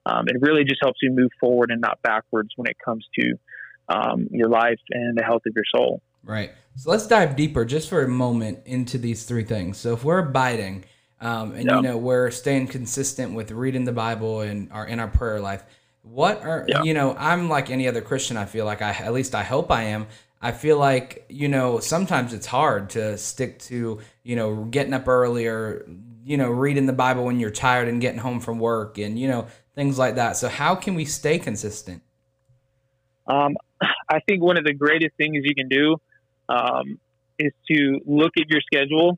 Um, 0.06 0.26
it 0.28 0.38
really 0.40 0.64
just 0.64 0.80
helps 0.82 1.00
you 1.02 1.12
move 1.12 1.32
forward 1.40 1.72
and 1.72 1.82
not 1.82 2.00
backwards 2.04 2.50
when 2.56 2.68
it 2.68 2.78
comes 2.84 3.06
to 3.20 3.34
um, 3.90 4.28
your 4.32 4.50
life 4.50 4.80
and 4.92 5.18
the 5.18 5.24
health 5.24 5.42
of 5.48 5.54
your 5.56 5.66
soul. 5.76 6.02
Right. 6.26 6.52
So 6.76 6.92
let's 6.92 7.08
dive 7.08 7.36
deeper 7.36 7.64
just 7.64 7.88
for 7.88 8.04
a 8.04 8.08
moment 8.08 8.60
into 8.66 8.98
these 8.98 9.24
three 9.24 9.44
things. 9.44 9.78
So 9.78 9.94
if 9.94 10.04
we're 10.04 10.20
abiding, 10.20 10.86
um, 11.22 11.54
and 11.54 11.66
Yeah. 11.66 11.78
you 11.78 11.82
know 11.84 11.98
we're 11.98 12.32
staying 12.32 12.68
consistent 12.68 13.34
with 13.34 13.52
reading 13.52 13.86
the 13.86 13.94
Bible 13.94 14.42
and 14.42 14.70
our 14.72 14.86
in 14.86 15.00
our 15.00 15.08
prayer 15.08 15.40
life, 15.40 15.64
what 16.02 16.42
are 16.44 16.66
Yeah. 16.68 16.84
you 16.84 16.94
know? 16.94 17.16
I'm 17.18 17.48
like 17.50 17.70
any 17.70 17.88
other 17.88 18.02
Christian. 18.02 18.36
I 18.38 18.46
feel 18.46 18.66
like 18.66 18.82
I 18.82 18.92
at 18.92 19.14
least 19.14 19.34
I 19.34 19.44
hope 19.44 19.72
I 19.72 19.84
am. 19.84 20.08
I 20.42 20.52
feel 20.52 20.78
like 20.78 21.26
you 21.30 21.48
know 21.48 21.80
sometimes 21.80 22.34
it's 22.34 22.46
hard 22.48 22.90
to 22.92 23.18
stick 23.18 23.60
to 23.60 24.00
you 24.24 24.36
know 24.36 24.66
getting 24.66 24.94
up 24.94 25.08
earlier, 25.08 25.86
you 26.26 26.38
know 26.38 26.50
reading 26.50 26.86
the 26.88 26.94
Bible 26.94 27.24
when 27.24 27.40
you're 27.40 27.52
tired 27.52 27.88
and 27.88 28.02
getting 28.02 28.20
home 28.20 28.40
from 28.42 28.60
work 28.60 28.98
and 28.98 29.18
you 29.18 29.28
know 29.30 29.48
things 29.76 29.98
like 29.98 30.16
that. 30.16 30.36
So 30.36 30.50
how 30.50 30.76
can 30.76 30.96
we 30.96 31.06
stay 31.06 31.40
consistent? 31.40 32.02
Um, 33.28 33.56
I 34.10 34.20
think 34.28 34.44
one 34.44 34.58
of 34.58 34.66
the 34.66 34.74
greatest 34.74 35.16
things 35.18 35.38
you 35.44 35.56
can 35.56 35.70
do 35.70 35.98
um, 36.50 37.00
is 37.40 37.52
to 37.72 38.00
look 38.06 38.34
at 38.38 38.50
your 38.50 38.62
schedule. 38.62 39.18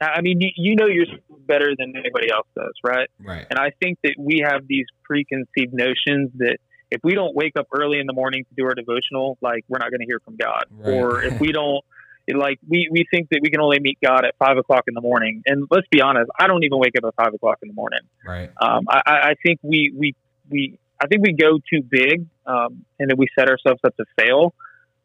I 0.00 0.20
mean, 0.22 0.40
you, 0.40 0.50
you 0.56 0.76
know 0.76 0.86
yours 0.86 1.08
better 1.46 1.74
than 1.78 1.94
anybody 1.96 2.30
else 2.30 2.46
does, 2.56 2.72
right? 2.82 3.08
Right. 3.22 3.46
And 3.48 3.58
I 3.58 3.70
think 3.80 3.98
that 4.02 4.14
we 4.18 4.44
have 4.44 4.66
these 4.66 4.86
preconceived 5.04 5.72
notions 5.72 6.30
that 6.38 6.58
if 6.90 7.00
we 7.02 7.14
don't 7.14 7.34
wake 7.34 7.52
up 7.56 7.66
early 7.72 7.98
in 7.98 8.06
the 8.06 8.12
morning 8.12 8.44
to 8.44 8.54
do 8.56 8.64
our 8.66 8.74
devotional, 8.74 9.38
like 9.40 9.64
we're 9.68 9.78
not 9.78 9.90
going 9.90 10.00
to 10.00 10.06
hear 10.06 10.20
from 10.20 10.36
God, 10.36 10.64
Right. 10.70 10.92
or 10.94 11.22
if 11.22 11.40
we 11.40 11.52
don't. 11.60 11.84
Like 12.26 12.58
we, 12.66 12.88
we 12.90 13.04
think 13.10 13.28
that 13.32 13.40
we 13.42 13.50
can 13.50 13.60
only 13.60 13.80
meet 13.80 13.98
God 14.02 14.24
at 14.24 14.34
five 14.38 14.56
o'clock 14.56 14.84
in 14.88 14.94
the 14.94 15.02
morning, 15.02 15.42
and 15.44 15.68
let's 15.70 15.86
be 15.90 16.00
honest, 16.00 16.30
I 16.38 16.46
don't 16.46 16.64
even 16.64 16.78
wake 16.78 16.94
up 16.96 17.04
at 17.06 17.14
five 17.22 17.34
o'clock 17.34 17.58
in 17.60 17.68
the 17.68 17.74
morning. 17.74 18.00
Right. 18.26 18.50
Um, 18.58 18.86
I, 18.88 19.02
I 19.04 19.12
I 19.12 19.34
think 19.44 19.60
we, 19.62 19.92
we, 19.94 20.14
we, 20.48 20.78
I 20.98 21.06
think 21.06 21.20
we 21.22 21.34
go 21.34 21.58
too 21.70 21.82
big, 21.82 22.26
um, 22.46 22.86
and 22.98 23.10
then 23.10 23.18
we 23.18 23.26
set 23.38 23.50
ourselves 23.50 23.80
up 23.84 23.94
to 23.98 24.06
fail. 24.18 24.54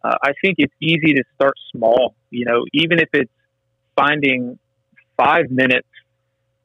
Uh, 0.03 0.15
I 0.23 0.31
think 0.41 0.55
it's 0.57 0.73
easy 0.81 1.13
to 1.13 1.23
start 1.35 1.53
small, 1.75 2.15
you 2.29 2.45
know, 2.45 2.65
even 2.73 2.99
if 2.99 3.09
it's 3.13 3.31
finding 3.95 4.57
five 5.17 5.49
minutes 5.49 5.87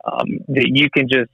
um, 0.04 0.26
that 0.48 0.68
you 0.72 0.88
can 0.90 1.08
just 1.08 1.30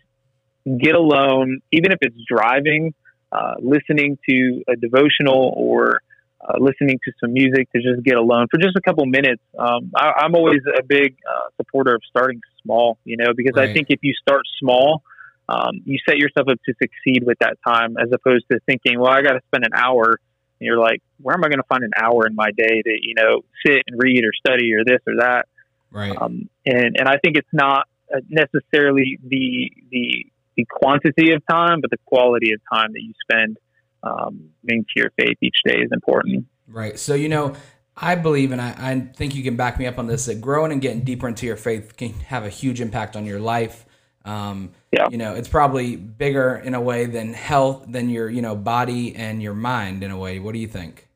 get 0.78 0.94
alone, 0.94 1.60
even 1.72 1.92
if 1.92 1.98
it's 2.00 2.16
driving, 2.28 2.94
uh, 3.32 3.54
listening 3.60 4.18
to 4.28 4.62
a 4.68 4.76
devotional 4.76 5.52
or 5.56 6.00
uh, 6.40 6.54
listening 6.58 6.98
to 7.04 7.12
some 7.20 7.32
music 7.32 7.70
to 7.72 7.82
just 7.82 8.02
get 8.02 8.16
alone 8.16 8.46
for 8.50 8.58
just 8.58 8.76
a 8.76 8.80
couple 8.80 9.04
minutes. 9.06 9.42
Um, 9.58 9.92
I, 9.94 10.12
I'm 10.18 10.34
always 10.34 10.60
a 10.76 10.82
big 10.82 11.16
uh, 11.28 11.48
supporter 11.56 11.94
of 11.94 12.02
starting 12.08 12.40
small, 12.62 12.98
you 13.04 13.16
know, 13.16 13.32
because 13.36 13.54
Right. 13.56 13.68
I 13.68 13.72
think 13.72 13.88
if 13.90 14.00
you 14.02 14.14
start 14.14 14.42
small, 14.58 15.02
um, 15.48 15.82
you 15.84 15.98
set 16.08 16.16
yourself 16.16 16.48
up 16.48 16.58
to 16.64 16.74
succeed 16.80 17.24
with 17.24 17.38
that 17.40 17.58
time 17.66 17.96
as 17.98 18.08
opposed 18.12 18.44
to 18.50 18.60
thinking, 18.66 18.98
well, 18.98 19.10
I 19.10 19.22
got 19.22 19.32
to 19.32 19.40
spend 19.48 19.64
an 19.64 19.74
hour. 19.74 20.18
And 20.60 20.66
you're 20.66 20.78
like, 20.78 21.02
where 21.20 21.34
am 21.34 21.42
I 21.44 21.48
going 21.48 21.58
to 21.58 21.66
find 21.68 21.82
an 21.82 21.92
hour 21.96 22.26
in 22.26 22.34
my 22.34 22.50
day 22.50 22.82
to, 22.82 22.90
you 22.90 23.14
know, 23.16 23.42
sit 23.64 23.82
and 23.86 24.00
read 24.00 24.24
or 24.24 24.32
study 24.34 24.72
or 24.74 24.84
this 24.84 25.00
or 25.06 25.16
that? 25.18 25.48
Right. 25.90 26.16
Um, 26.20 26.48
and, 26.66 26.96
and 26.98 27.08
I 27.08 27.16
think 27.18 27.36
it's 27.36 27.48
not 27.52 27.88
uh, 28.14 28.20
necessarily 28.28 29.18
the, 29.26 29.72
the, 29.90 30.26
the 30.56 30.66
quantity 30.68 31.32
of 31.32 31.42
time, 31.50 31.80
but 31.80 31.90
the 31.90 31.98
quality 32.04 32.52
of 32.52 32.60
time 32.72 32.92
that 32.92 33.02
you 33.02 33.14
spend 33.22 33.56
um, 34.02 34.50
into 34.68 34.90
your 34.96 35.10
faith 35.18 35.38
each 35.40 35.56
day 35.64 35.78
is 35.78 35.90
important. 35.92 36.46
Right. 36.68 36.98
So, 36.98 37.14
you 37.14 37.28
know, 37.28 37.54
I 37.96 38.14
believe, 38.14 38.52
and 38.52 38.60
I, 38.60 38.74
I 38.78 39.00
think 39.16 39.34
you 39.34 39.42
can 39.42 39.56
back 39.56 39.78
me 39.78 39.86
up 39.86 39.98
on 39.98 40.06
this, 40.06 40.26
that 40.26 40.40
growing 40.40 40.72
and 40.72 40.80
getting 40.80 41.02
deeper 41.02 41.26
into 41.28 41.46
your 41.46 41.56
faith 41.56 41.96
can 41.96 42.12
have 42.12 42.44
a 42.44 42.50
huge 42.50 42.80
impact 42.80 43.16
on 43.16 43.26
your 43.26 43.40
life. 43.40 43.84
Um, 44.24 44.70
Yeah. 44.92 45.08
You 45.10 45.18
know, 45.18 45.34
it's 45.34 45.48
probably 45.48 45.96
bigger 45.96 46.56
in 46.56 46.74
a 46.74 46.80
way 46.80 47.06
than 47.06 47.32
health, 47.32 47.84
than 47.88 48.10
your, 48.10 48.28
you 48.28 48.42
know, 48.42 48.56
body 48.56 49.14
and 49.14 49.40
your 49.42 49.54
mind 49.54 50.02
in 50.02 50.10
a 50.10 50.18
way. 50.18 50.38
What 50.40 50.52
do 50.52 50.58
you 50.58 50.66
think? 50.66 51.06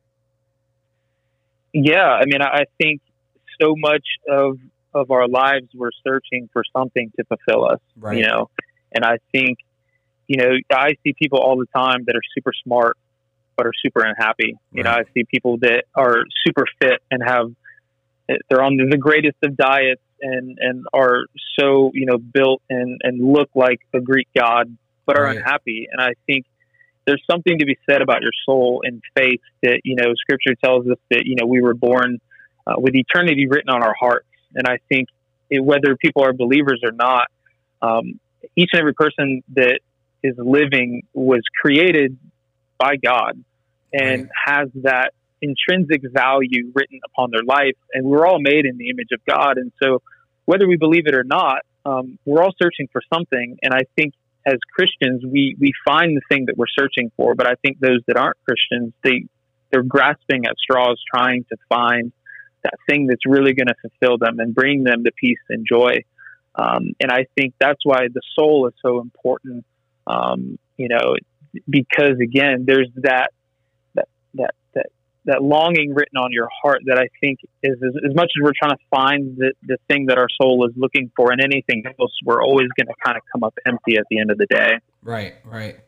Yeah, 1.73 2.07
I 2.07 2.23
mean, 2.25 2.41
I 2.41 2.63
think 2.81 3.01
so 3.61 3.75
much 3.77 4.05
of 4.29 4.57
of 4.93 5.11
our 5.11 5.27
lives 5.27 5.67
we're 5.73 5.91
searching 6.07 6.49
for 6.53 6.63
something 6.73 7.11
to 7.19 7.25
fulfill 7.25 7.65
us, 7.65 7.81
Right. 7.97 8.17
you 8.17 8.23
know, 8.25 8.49
and 8.93 9.03
I 9.03 9.17
think 9.33 9.57
you 10.27 10.37
know, 10.37 10.53
I 10.71 10.93
see 11.03 11.13
people 11.13 11.37
all 11.39 11.57
the 11.57 11.67
time 11.75 12.05
that 12.07 12.15
are 12.15 12.21
super 12.33 12.51
smart 12.63 12.97
but 13.57 13.65
are 13.65 13.73
super 13.81 14.01
unhappy. 14.03 14.57
You 14.73 14.83
know, 14.83 14.89
I 14.89 15.03
see 15.13 15.23
people 15.23 15.57
that 15.59 15.85
are 15.95 16.23
super 16.45 16.65
fit 16.81 17.01
and 17.11 17.21
have 17.25 17.51
they're 18.49 18.61
on 18.63 18.75
the 18.77 18.97
greatest 18.97 19.37
of 19.43 19.55
diets 19.55 20.01
and 20.21 20.57
and 20.59 20.85
are 20.93 21.25
so 21.59 21.91
you 21.93 22.05
know 22.05 22.17
built 22.17 22.61
and 22.69 22.99
and 23.03 23.21
look 23.33 23.49
like 23.55 23.79
a 23.93 23.99
Greek 24.01 24.27
god, 24.35 24.75
but 25.05 25.17
are 25.17 25.25
Right. 25.25 25.37
unhappy. 25.37 25.87
And 25.91 26.01
I 26.01 26.13
think 26.25 26.45
there's 27.05 27.23
something 27.29 27.59
to 27.59 27.65
be 27.65 27.77
said 27.89 28.01
about 28.01 28.21
your 28.21 28.31
soul 28.45 28.81
and 28.83 29.01
faith 29.15 29.41
that 29.63 29.81
you 29.83 29.95
know 29.95 30.13
Scripture 30.15 30.55
tells 30.63 30.87
us 30.87 30.97
that 31.11 31.23
you 31.25 31.35
know 31.35 31.45
we 31.45 31.61
were 31.61 31.73
born 31.75 32.19
uh, 32.67 32.73
with 32.77 32.95
eternity 32.95 33.47
written 33.47 33.69
on 33.69 33.83
our 33.83 33.95
hearts. 33.99 34.27
And 34.53 34.67
I 34.67 34.77
think 34.89 35.07
it, 35.49 35.63
whether 35.63 35.95
people 35.97 36.23
are 36.23 36.33
believers 36.33 36.81
or 36.83 36.91
not, 36.91 37.27
um, 37.81 38.19
each 38.55 38.69
and 38.73 38.79
every 38.79 38.93
person 38.93 39.43
that 39.53 39.79
is 40.23 40.35
living 40.37 41.03
was 41.13 41.41
created 41.61 42.17
by 42.79 42.95
God 42.95 43.43
and 43.93 44.29
Right. 44.29 44.29
has 44.45 44.69
that 44.83 45.11
intrinsic 45.41 46.01
value 46.11 46.71
written 46.73 46.99
upon 47.05 47.31
their 47.31 47.43
life. 47.43 47.75
And 47.93 48.05
we're 48.05 48.25
all 48.25 48.39
made 48.39 48.65
in 48.65 48.77
the 48.77 48.89
image 48.89 49.09
of 49.13 49.19
God. 49.25 49.57
And 49.57 49.71
so, 49.81 50.01
whether 50.45 50.67
we 50.67 50.77
believe 50.77 51.07
it 51.07 51.15
or 51.15 51.23
not, 51.23 51.59
um, 51.85 52.19
we're 52.25 52.43
all 52.43 52.53
searching 52.61 52.87
for 52.91 53.01
something. 53.11 53.57
And 53.61 53.73
I 53.73 53.81
think 53.95 54.13
as 54.45 54.57
Christians, 54.73 55.23
we, 55.25 55.55
we 55.59 55.73
find 55.85 56.15
the 56.15 56.21
thing 56.29 56.45
that 56.45 56.57
we're 56.57 56.65
searching 56.67 57.11
for. 57.17 57.33
But 57.33 57.47
I 57.47 57.55
think 57.55 57.79
those 57.79 58.01
that 58.07 58.17
aren't 58.17 58.37
Christians, 58.45 58.93
they, 59.03 59.25
they're 59.71 59.83
grasping 59.83 60.45
at 60.45 60.55
straws 60.57 61.01
trying 61.11 61.45
to 61.49 61.57
find 61.67 62.11
that 62.63 62.73
thing 62.87 63.07
that's 63.07 63.25
really 63.25 63.53
going 63.53 63.67
to 63.67 63.75
fulfill 63.81 64.17
them 64.17 64.39
and 64.39 64.53
bring 64.53 64.83
them 64.83 65.03
the 65.03 65.11
peace 65.11 65.39
and 65.49 65.65
joy. 65.67 66.03
Um, 66.55 66.93
and 66.99 67.11
I 67.11 67.25
think 67.35 67.53
that's 67.59 67.83
why 67.83 68.07
the 68.13 68.21
soul 68.35 68.67
is 68.67 68.73
so 68.81 69.01
important. 69.01 69.65
Um, 70.07 70.57
you 70.77 70.89
know, 70.89 71.15
because 71.67 72.19
again, 72.21 72.65
there's 72.67 72.89
that 72.97 73.31
that 73.93 74.07
that 74.35 74.53
that 75.25 75.41
longing 75.43 75.93
written 75.93 76.17
on 76.17 76.31
your 76.31 76.47
heart 76.61 76.81
that 76.85 76.97
I 76.99 77.07
think 77.19 77.39
is 77.63 77.77
as, 77.83 77.93
as 78.09 78.15
much 78.15 78.31
as 78.37 78.43
we're 78.43 78.53
trying 78.57 78.77
to 78.77 78.83
find 78.89 79.37
the 79.37 79.53
the 79.63 79.77
thing 79.87 80.05
that 80.07 80.17
our 80.17 80.27
soul 80.41 80.67
is 80.67 80.73
looking 80.77 81.11
for, 81.15 81.31
and 81.31 81.41
anything 81.41 81.83
else, 81.99 82.11
we're 82.23 82.43
always 82.43 82.67
going 82.77 82.87
to 82.87 82.93
kind 83.03 83.17
of 83.17 83.23
come 83.31 83.43
up 83.43 83.53
empty 83.65 83.97
at 83.97 84.03
the 84.09 84.19
end 84.19 84.31
of 84.31 84.37
the 84.37 84.45
day. 84.45 84.79
Right, 85.01 85.35
right. 85.43 85.79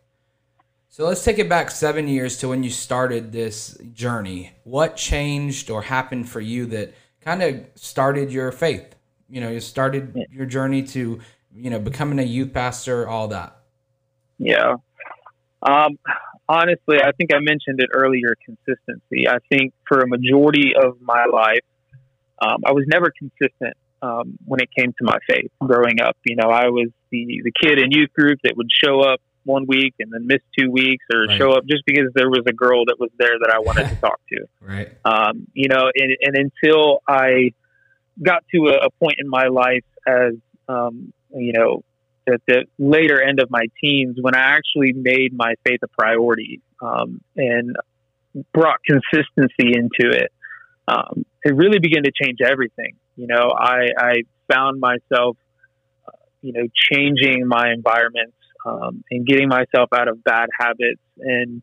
So 0.89 1.06
let's 1.06 1.24
take 1.24 1.38
it 1.38 1.48
back 1.48 1.70
seven 1.70 2.08
years 2.08 2.38
to 2.38 2.50
when 2.50 2.63
you 2.63 2.72
started 2.72 3.32
this 3.32 3.77
journey. 3.94 4.53
What 4.63 4.96
changed 4.96 5.70
or 5.70 5.84
happened 5.84 6.27
for 6.27 6.41
you 6.41 6.65
that 6.67 6.96
kind 7.22 7.44
of 7.44 7.65
started 7.75 8.32
your 8.32 8.51
faith? 8.51 8.96
You 9.29 9.41
know, 9.41 9.50
you 9.50 9.60
started 9.60 10.13
Yeah. 10.15 10.24
your 10.32 10.46
journey 10.48 10.82
to, 10.84 11.20
you 11.53 11.70
know, 11.70 11.77
becoming 11.79 12.17
a 12.17 12.24
youth 12.24 12.51
pastor, 12.53 13.08
all 13.08 13.27
that. 13.27 13.58
Yeah. 14.39 14.77
Um, 15.62 16.00
honestly, 16.50 16.98
I 17.01 17.12
think 17.18 17.34
I 17.34 17.39
mentioned 17.39 17.80
it 17.80 17.89
earlier 17.94 18.36
consistency. 18.46 19.27
I 19.27 19.38
think 19.51 19.74
for 19.88 20.00
a 20.00 20.08
majority 20.08 20.72
of 20.82 21.00
my 21.01 21.25
life, 21.32 21.66
um, 22.42 22.62
I 22.66 22.72
was 22.72 22.86
never 22.88 23.12
consistent 23.18 23.75
um, 24.01 24.38
when 24.46 24.60
it 24.62 24.70
came 24.77 24.92
to 24.92 25.04
my 25.04 25.18
faith 25.27 25.50
growing 25.62 26.01
up. 26.01 26.16
You 26.25 26.36
know, 26.36 26.50
I 26.50 26.68
was 26.68 26.89
the, 27.12 27.42
the 27.44 27.51
kid 27.62 27.80
in 27.80 27.92
youth 27.92 28.12
group 28.13 28.39
that 28.44 28.56
would 28.56 28.70
show 28.72 29.01
up 29.01 29.20
one 29.44 29.66
week 29.68 29.96
and 30.00 30.12
then 30.12 30.27
miss 30.27 30.42
two 30.58 30.70
weeks 30.72 31.06
or 31.13 31.27
Right. 31.27 31.38
show 31.39 31.51
up 31.51 31.63
just 31.70 31.84
because 31.86 32.12
there 32.13 32.30
was 32.30 32.44
a 32.48 32.54
girl 32.54 32.86
that 32.86 32.98
was 33.00 33.10
there 33.18 33.39
that 33.39 33.51
I 33.54 33.60
wanted 33.60 33.88
to 33.89 33.96
talk 34.04 34.20
to 34.34 34.46
Right. 34.62 34.89
um, 35.06 35.48
you 35.54 35.70
know, 35.70 35.89
and, 35.96 36.18
and 36.22 36.51
until 36.63 37.00
I 37.08 37.51
got 38.22 38.44
to 38.54 38.68
a, 38.68 38.88
a 38.88 38.89
point 39.01 39.16
in 39.20 39.30
my 39.30 39.48
life 39.48 39.86
as, 40.06 40.34
um, 40.68 41.13
you 41.34 41.54
know, 41.54 41.82
at 42.27 42.41
the 42.48 42.65
later 42.77 43.22
end 43.22 43.39
of 43.39 43.50
my 43.50 43.65
teens 43.81 44.17
when 44.19 44.36
I 44.36 44.57
actually 44.57 44.93
made 44.93 45.34
my 45.34 45.53
faith 45.65 45.79
a 45.84 45.88
priority 45.88 46.62
um, 46.81 47.22
and 47.36 47.75
brought 48.53 48.79
consistency 48.84 49.74
into 49.74 50.15
it, 50.15 50.31
um, 50.88 51.25
it 51.43 51.55
really 51.55 51.79
began 51.79 52.03
to 52.03 52.12
change 52.12 52.39
everything. 52.43 52.96
You 53.15 53.27
know, 53.27 53.51
I, 53.57 53.88
I 53.98 54.13
found 54.51 54.79
myself, 54.79 55.38
uh, 56.07 56.12
you 56.41 56.53
know, 56.53 56.67
changing 56.91 57.48
my 57.48 57.72
environments 57.74 58.36
um, 58.65 59.03
and 59.10 59.25
getting 59.25 59.48
myself 59.48 59.89
out 59.93 60.07
of 60.07 60.24
bad 60.24 60.48
habits 60.60 61.01
and 61.19 61.62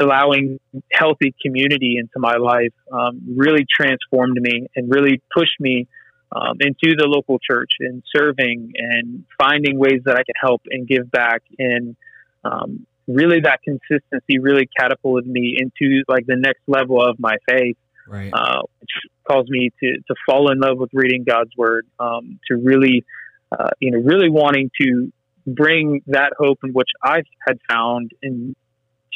allowing 0.00 0.58
healthy 0.92 1.34
community 1.44 1.96
into 1.98 2.18
my 2.18 2.36
life 2.36 2.72
um, 2.92 3.20
really 3.36 3.66
transformed 3.68 4.38
me 4.40 4.66
and 4.76 4.90
really 4.94 5.20
pushed 5.36 5.60
me 5.60 5.86
um, 6.34 6.56
into 6.60 6.96
the 6.96 7.06
local 7.06 7.38
church 7.38 7.72
and 7.80 8.02
serving 8.14 8.72
and 8.76 9.24
finding 9.38 9.78
ways 9.78 10.00
that 10.04 10.16
I 10.16 10.24
could 10.24 10.36
help 10.40 10.62
and 10.70 10.86
give 10.86 11.10
back 11.10 11.42
and 11.58 11.96
um, 12.44 12.86
really 13.06 13.40
that 13.40 13.60
consistency 13.62 14.38
really 14.38 14.68
catapulted 14.78 15.26
me 15.26 15.56
into 15.58 16.02
like 16.08 16.26
the 16.26 16.36
next 16.36 16.62
level 16.66 17.02
of 17.02 17.18
my 17.18 17.36
faith 17.48 17.76
Right. 18.06 18.30
uh, 18.34 18.60
which 18.80 18.90
caused 19.26 19.48
me 19.48 19.70
to, 19.82 19.96
to 20.08 20.14
fall 20.26 20.50
in 20.52 20.58
love 20.60 20.78
with 20.78 20.90
reading 20.92 21.24
God's 21.24 21.50
word, 21.56 21.86
um, 21.98 22.38
to 22.48 22.56
really, 22.56 23.04
uh, 23.50 23.70
you 23.80 23.90
know, 23.92 23.98
really 23.98 24.28
wanting 24.28 24.70
to 24.80 25.12
bring 25.46 26.02
that 26.06 26.32
hope 26.38 26.58
in 26.64 26.72
which 26.72 26.88
I 27.02 27.22
had 27.46 27.58
found 27.70 28.10
in 28.22 28.54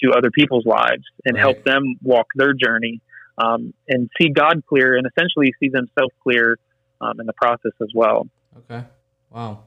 to 0.02 0.12
other 0.16 0.30
people's 0.30 0.64
lives 0.64 1.04
and 1.24 1.34
Right. 1.34 1.42
help 1.42 1.58
them 1.64 1.96
walk 2.02 2.26
their 2.34 2.54
journey 2.54 3.00
um, 3.36 3.74
and 3.88 4.08
see 4.20 4.28
God 4.30 4.62
clear 4.68 4.96
and 4.96 5.06
essentially 5.06 5.52
see 5.60 5.68
themselves 5.68 6.14
clear 6.22 6.56
um, 7.00 7.20
in 7.20 7.26
the 7.26 7.32
process 7.34 7.72
as 7.80 7.88
well. 7.94 8.26
Okay. 8.58 8.84
Wow. 9.30 9.64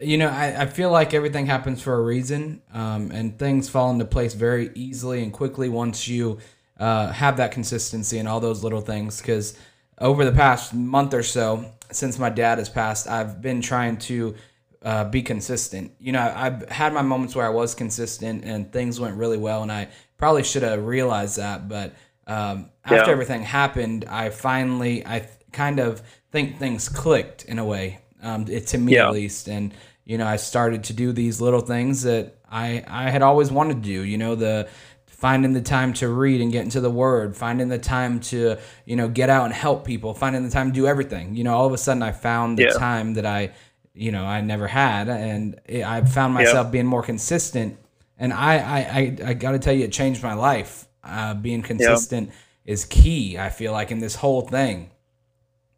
You 0.00 0.18
know, 0.18 0.28
I, 0.28 0.62
I 0.62 0.66
feel 0.66 0.90
like 0.90 1.14
everything 1.14 1.46
happens 1.46 1.80
for 1.80 1.94
a 1.94 2.02
reason, 2.02 2.60
um, 2.74 3.10
and 3.12 3.38
things 3.38 3.68
fall 3.68 3.90
into 3.90 4.04
place 4.04 4.34
very 4.34 4.70
easily 4.74 5.22
and 5.22 5.32
quickly 5.32 5.68
once 5.70 6.06
you 6.06 6.38
uh, 6.78 7.12
have 7.12 7.38
that 7.38 7.52
consistency 7.52 8.18
and 8.18 8.28
all 8.28 8.40
those 8.40 8.62
little 8.62 8.82
things. 8.82 9.20
Because 9.20 9.56
over 9.98 10.24
the 10.24 10.32
past 10.32 10.74
month 10.74 11.14
or 11.14 11.22
so, 11.22 11.64
since 11.90 12.18
my 12.18 12.28
dad 12.28 12.58
has 12.58 12.68
passed, 12.68 13.08
I've 13.08 13.40
been 13.40 13.62
trying 13.62 13.96
to 13.98 14.34
uh, 14.82 15.04
be 15.04 15.22
consistent. 15.22 15.92
You 15.98 16.12
know, 16.12 16.32
I've 16.36 16.68
had 16.68 16.92
my 16.92 17.02
moments 17.02 17.34
where 17.34 17.46
I 17.46 17.50
was 17.50 17.74
consistent 17.74 18.44
and 18.44 18.70
things 18.70 19.00
went 19.00 19.16
really 19.16 19.38
well, 19.38 19.62
and 19.62 19.72
I 19.72 19.88
probably 20.18 20.42
should 20.42 20.62
have 20.62 20.84
realized 20.84 21.38
that. 21.38 21.68
But 21.68 21.94
um, 22.26 22.70
after 22.84 22.96
Yeah. 22.96 23.12
everything 23.12 23.42
happened, 23.42 24.04
I 24.04 24.28
finally, 24.28 25.06
I 25.06 25.26
kind 25.52 25.78
of 25.80 26.02
think 26.32 26.58
things 26.58 26.88
clicked 26.88 27.44
in 27.44 27.58
a 27.58 27.64
way, 27.64 27.98
um, 28.22 28.46
it, 28.48 28.66
to 28.68 28.78
me 28.78 28.94
Yeah. 28.94 29.06
at 29.08 29.12
least. 29.12 29.48
And 29.48 29.72
you 30.04 30.18
know, 30.18 30.26
I 30.26 30.36
started 30.36 30.84
to 30.84 30.92
do 30.92 31.12
these 31.12 31.40
little 31.40 31.60
things 31.60 32.02
that 32.02 32.36
I 32.50 32.84
I 32.86 33.10
had 33.10 33.22
always 33.22 33.50
wanted 33.50 33.82
to 33.82 33.88
do. 33.88 34.02
You 34.02 34.18
know, 34.18 34.34
the 34.34 34.68
finding 35.06 35.52
the 35.54 35.62
time 35.62 35.92
to 35.94 36.08
read 36.08 36.40
and 36.42 36.52
get 36.52 36.62
into 36.62 36.78
the 36.78 36.90
word 36.90 37.34
finding 37.34 37.68
the 37.70 37.78
time 37.78 38.20
to 38.20 38.58
you 38.84 38.94
know 38.94 39.08
get 39.08 39.30
out 39.30 39.46
and 39.46 39.54
help 39.54 39.82
people 39.82 40.12
finding 40.12 40.44
the 40.44 40.50
time 40.50 40.70
to 40.70 40.74
do 40.74 40.86
everything 40.86 41.34
you 41.34 41.42
know 41.42 41.54
all 41.56 41.64
of 41.66 41.72
a 41.72 41.78
sudden 41.78 42.02
i 42.02 42.12
found 42.12 42.58
the 42.58 42.64
Yeah. 42.64 42.72
time 42.72 43.14
that 43.14 43.24
i 43.24 43.50
you 43.94 44.12
know 44.12 44.26
i 44.26 44.42
never 44.42 44.66
had 44.66 45.08
and 45.08 45.58
it, 45.64 45.82
i 45.86 46.02
found 46.04 46.34
myself 46.34 46.70
being 46.70 46.84
more 46.84 47.02
consistent 47.02 47.78
and 48.18 48.30
i 48.30 48.58
i 48.58 48.78
i, 48.78 49.16
I 49.30 49.32
got 49.32 49.52
to 49.52 49.58
tell 49.58 49.72
you 49.72 49.84
it 49.84 49.92
changed 49.92 50.22
my 50.22 50.34
life 50.34 50.86
uh, 51.02 51.32
being 51.32 51.62
consistent 51.62 52.30
is 52.66 52.84
key 52.84 53.38
i 53.38 53.48
feel 53.48 53.72
like 53.72 53.90
in 53.90 54.00
this 54.00 54.16
whole 54.16 54.42
thing 54.42 54.90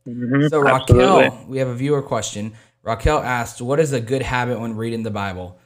Mhm, 0.08 0.48
so 0.48 0.60
raquel 0.60 1.20
absolutely. 1.20 1.46
we 1.48 1.58
have 1.58 1.68
a 1.68 1.74
viewer 1.74 2.02
question 2.02 2.52
raquel 2.82 3.18
asked 3.18 3.60
what 3.60 3.78
is 3.80 3.92
a 3.92 4.00
good 4.00 4.22
habit 4.22 4.58
when 4.60 4.74
reading 4.76 5.02
the 5.02 5.10
bible 5.10 5.58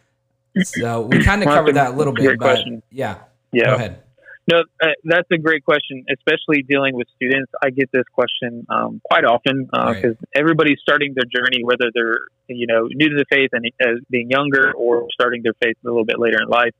so 0.62 1.02
we 1.02 1.18
kind 1.24 1.42
of 1.42 1.48
covered 1.48 1.74
that 1.76 1.92
a 1.92 1.96
little 1.96 2.12
bit 2.12 2.38
but 2.38 2.44
question. 2.44 2.82
yeah 2.90 3.18
Yeah. 3.52 3.66
go 3.66 3.74
ahead 3.76 3.98
No, 4.50 4.64
uh, 4.82 4.88
that's 5.04 5.30
a 5.30 5.38
great 5.38 5.64
question, 5.64 6.04
especially 6.10 6.64
dealing 6.68 6.96
with 6.96 7.06
students. 7.14 7.50
I 7.62 7.70
get 7.70 7.88
this 7.92 8.02
question 8.12 8.66
um, 8.68 9.00
quite 9.04 9.24
often 9.24 9.66
because 9.70 10.16
Right. 10.18 10.34
everybody's 10.34 10.80
starting 10.82 11.14
their 11.14 11.28
journey, 11.36 11.62
whether 11.62 11.92
they're 11.94 12.26
you 12.48 12.66
know 12.66 12.88
new 12.90 13.08
to 13.08 13.14
the 13.14 13.24
faith 13.30 13.50
and 13.52 13.64
as 13.80 13.98
being 14.10 14.28
younger 14.30 14.72
or 14.72 15.06
starting 15.12 15.42
their 15.44 15.54
faith 15.62 15.76
a 15.84 15.88
little 15.88 16.04
bit 16.04 16.18
later 16.18 16.38
in 16.42 16.48
life. 16.48 16.74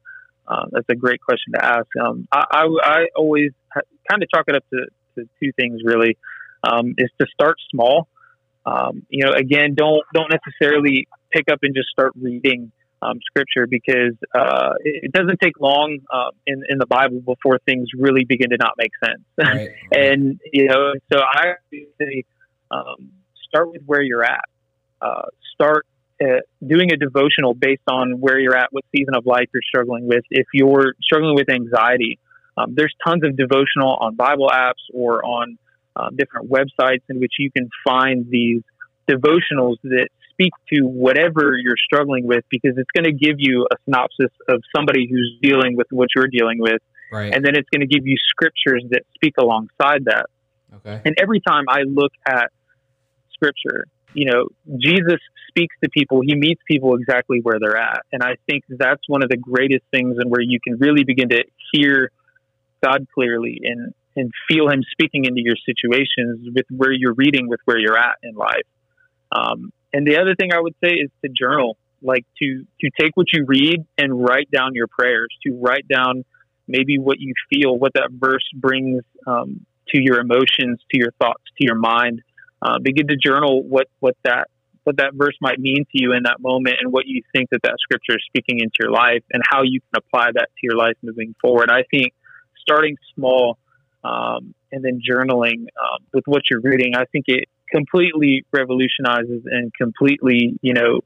Um, 0.48 0.70
that's 0.72 0.88
a 0.88 0.96
great 0.96 1.20
question 1.20 1.52
to 1.54 1.64
ask. 1.64 1.86
Um, 2.04 2.26
I, 2.32 2.42
I, 2.50 2.64
I 2.82 3.00
always 3.14 3.52
ha- 3.72 3.86
kind 4.10 4.20
of 4.24 4.28
chalk 4.34 4.46
it 4.48 4.56
up 4.56 4.64
to, 4.70 4.78
to 5.14 5.28
two 5.40 5.52
things 5.52 5.82
really. 5.84 6.18
Um, 6.64 6.94
is 6.96 7.10
to 7.20 7.26
start 7.32 7.56
small. 7.70 8.08
Um, 8.64 9.04
you 9.08 9.24
know, 9.24 9.32
again, 9.32 9.74
don't 9.74 10.02
don't 10.14 10.30
necessarily 10.30 11.08
pick 11.32 11.50
up 11.50 11.58
and 11.62 11.74
just 11.74 11.88
start 11.88 12.12
reading 12.20 12.70
um, 13.02 13.18
scripture 13.26 13.66
because 13.66 14.14
uh, 14.34 14.74
it 14.84 15.04
it 15.04 15.12
doesn't 15.12 15.40
take 15.40 15.58
long 15.60 15.98
uh, 16.12 16.30
in 16.46 16.62
in 16.68 16.78
the 16.78 16.86
Bible 16.86 17.20
before 17.20 17.58
things 17.66 17.88
really 17.98 18.24
begin 18.24 18.50
to 18.50 18.56
not 18.58 18.74
make 18.78 18.92
sense. 19.04 19.22
right 19.38 19.70
and 19.90 20.40
you 20.52 20.66
know, 20.66 20.92
so 21.12 21.18
I 21.20 21.54
say 21.98 22.24
um, 22.70 23.10
start 23.48 23.70
with 23.70 23.82
where 23.86 24.02
you're 24.02 24.24
at. 24.24 24.44
Uh, 25.00 25.22
start 25.54 25.84
uh, 26.22 26.38
doing 26.64 26.92
a 26.92 26.96
devotional 26.96 27.54
based 27.54 27.82
on 27.90 28.20
where 28.20 28.38
you're 28.38 28.56
at, 28.56 28.72
what 28.72 28.84
season 28.94 29.14
of 29.16 29.26
life 29.26 29.48
you're 29.52 29.62
struggling 29.66 30.06
with. 30.06 30.22
If 30.30 30.46
you're 30.52 30.94
struggling 31.02 31.34
with 31.34 31.50
anxiety, 31.50 32.20
um, 32.56 32.74
there's 32.76 32.94
tons 33.04 33.24
of 33.24 33.36
devotional 33.36 33.96
on 34.00 34.14
Bible 34.14 34.48
apps 34.52 34.84
or 34.94 35.24
on 35.24 35.58
um, 35.96 36.16
different 36.16 36.50
websites 36.50 37.02
in 37.08 37.20
which 37.20 37.34
you 37.38 37.50
can 37.50 37.68
find 37.84 38.26
these 38.30 38.62
devotionals 39.08 39.76
that 39.82 40.08
speak 40.30 40.52
to 40.72 40.82
whatever 40.82 41.56
you're 41.56 41.76
struggling 41.76 42.26
with 42.26 42.44
because 42.50 42.72
it's 42.76 42.90
going 42.94 43.04
to 43.04 43.12
give 43.12 43.36
you 43.38 43.66
a 43.70 43.76
synopsis 43.84 44.30
of 44.48 44.62
somebody 44.74 45.06
who's 45.08 45.38
dealing 45.42 45.76
with 45.76 45.86
what 45.90 46.08
you're 46.14 46.28
dealing 46.28 46.58
with. 46.58 46.80
Right. 47.10 47.34
And 47.34 47.44
then 47.44 47.54
it's 47.56 47.68
going 47.68 47.86
to 47.86 47.86
give 47.86 48.06
you 48.06 48.16
scriptures 48.28 48.84
that 48.90 49.02
speak 49.14 49.34
alongside 49.38 50.06
that. 50.06 50.26
Okay. 50.76 51.02
And 51.04 51.14
every 51.20 51.40
time 51.40 51.64
I 51.68 51.82
look 51.82 52.12
at 52.26 52.50
scripture, 53.34 53.84
you 54.14 54.30
know, 54.30 54.48
Jesus 54.78 55.20
speaks 55.48 55.74
to 55.82 55.90
people, 55.90 56.22
he 56.24 56.34
meets 56.34 56.62
people 56.66 56.96
exactly 56.96 57.40
where 57.42 57.58
they're 57.60 57.76
at. 57.76 58.00
And 58.10 58.22
I 58.22 58.36
think 58.46 58.64
that's 58.68 59.02
one 59.08 59.22
of 59.22 59.28
the 59.28 59.36
greatest 59.36 59.84
things 59.90 60.16
and 60.18 60.30
where 60.30 60.40
you 60.40 60.58
can 60.60 60.78
really 60.78 61.04
begin 61.04 61.28
to 61.30 61.44
hear 61.72 62.10
God 62.82 63.06
clearly 63.14 63.60
and, 63.64 63.94
and 64.16 64.30
feel 64.48 64.68
him 64.68 64.82
speaking 64.90 65.24
into 65.24 65.40
your 65.42 65.56
situations 65.64 66.48
with 66.54 66.66
where 66.70 66.92
you're 66.92 67.14
reading, 67.14 67.48
with 67.48 67.60
where 67.64 67.78
you're 67.78 67.98
at 67.98 68.16
in 68.22 68.34
life. 68.34 68.66
Um, 69.30 69.72
and 69.92 70.06
the 70.06 70.18
other 70.18 70.34
thing 70.34 70.52
I 70.52 70.60
would 70.60 70.74
say 70.82 70.90
is 70.92 71.10
to 71.24 71.30
journal, 71.30 71.76
like 72.02 72.26
to, 72.40 72.64
to 72.80 72.90
take 73.00 73.16
what 73.16 73.26
you 73.32 73.44
read 73.46 73.84
and 73.96 74.22
write 74.22 74.50
down 74.50 74.74
your 74.74 74.88
prayers, 74.88 75.28
to 75.46 75.58
write 75.60 75.86
down 75.88 76.24
maybe 76.68 76.98
what 76.98 77.20
you 77.20 77.34
feel, 77.52 77.76
what 77.76 77.92
that 77.94 78.10
verse 78.10 78.48
brings 78.54 79.02
um, 79.26 79.64
to 79.88 80.00
your 80.00 80.20
emotions, 80.20 80.80
to 80.90 80.98
your 80.98 81.12
thoughts, 81.20 81.42
to 81.58 81.66
your 81.66 81.76
mind. 81.76 82.22
Uh, 82.60 82.78
begin 82.80 83.08
to 83.08 83.16
journal 83.16 83.62
what 83.64 83.88
what 83.98 84.16
that 84.22 84.48
what 84.84 84.96
that 84.96 85.14
verse 85.14 85.36
might 85.40 85.58
mean 85.58 85.84
to 85.84 86.02
you 86.02 86.12
in 86.12 86.24
that 86.24 86.40
moment, 86.40 86.76
and 86.80 86.92
what 86.92 87.06
you 87.06 87.22
think 87.34 87.50
that 87.50 87.62
that 87.62 87.74
scripture 87.80 88.16
is 88.16 88.24
speaking 88.26 88.58
into 88.60 88.74
your 88.80 88.90
life, 88.90 89.22
and 89.32 89.42
how 89.48 89.62
you 89.62 89.80
can 89.80 90.02
apply 90.04 90.30
that 90.32 90.48
to 90.48 90.60
your 90.62 90.76
life 90.76 90.96
moving 91.02 91.34
forward. 91.40 91.70
I 91.70 91.82
think 91.90 92.12
starting 92.60 92.96
small 93.14 93.58
um, 94.04 94.54
and 94.70 94.84
then 94.84 95.00
journaling 95.08 95.66
um, 95.80 96.00
with 96.12 96.24
what 96.26 96.42
you're 96.50 96.60
reading, 96.60 96.94
I 96.96 97.04
think 97.06 97.24
it 97.28 97.44
completely 97.70 98.44
revolutionizes 98.52 99.42
and 99.46 99.72
completely 99.74 100.58
you 100.62 100.74
know 100.74 101.00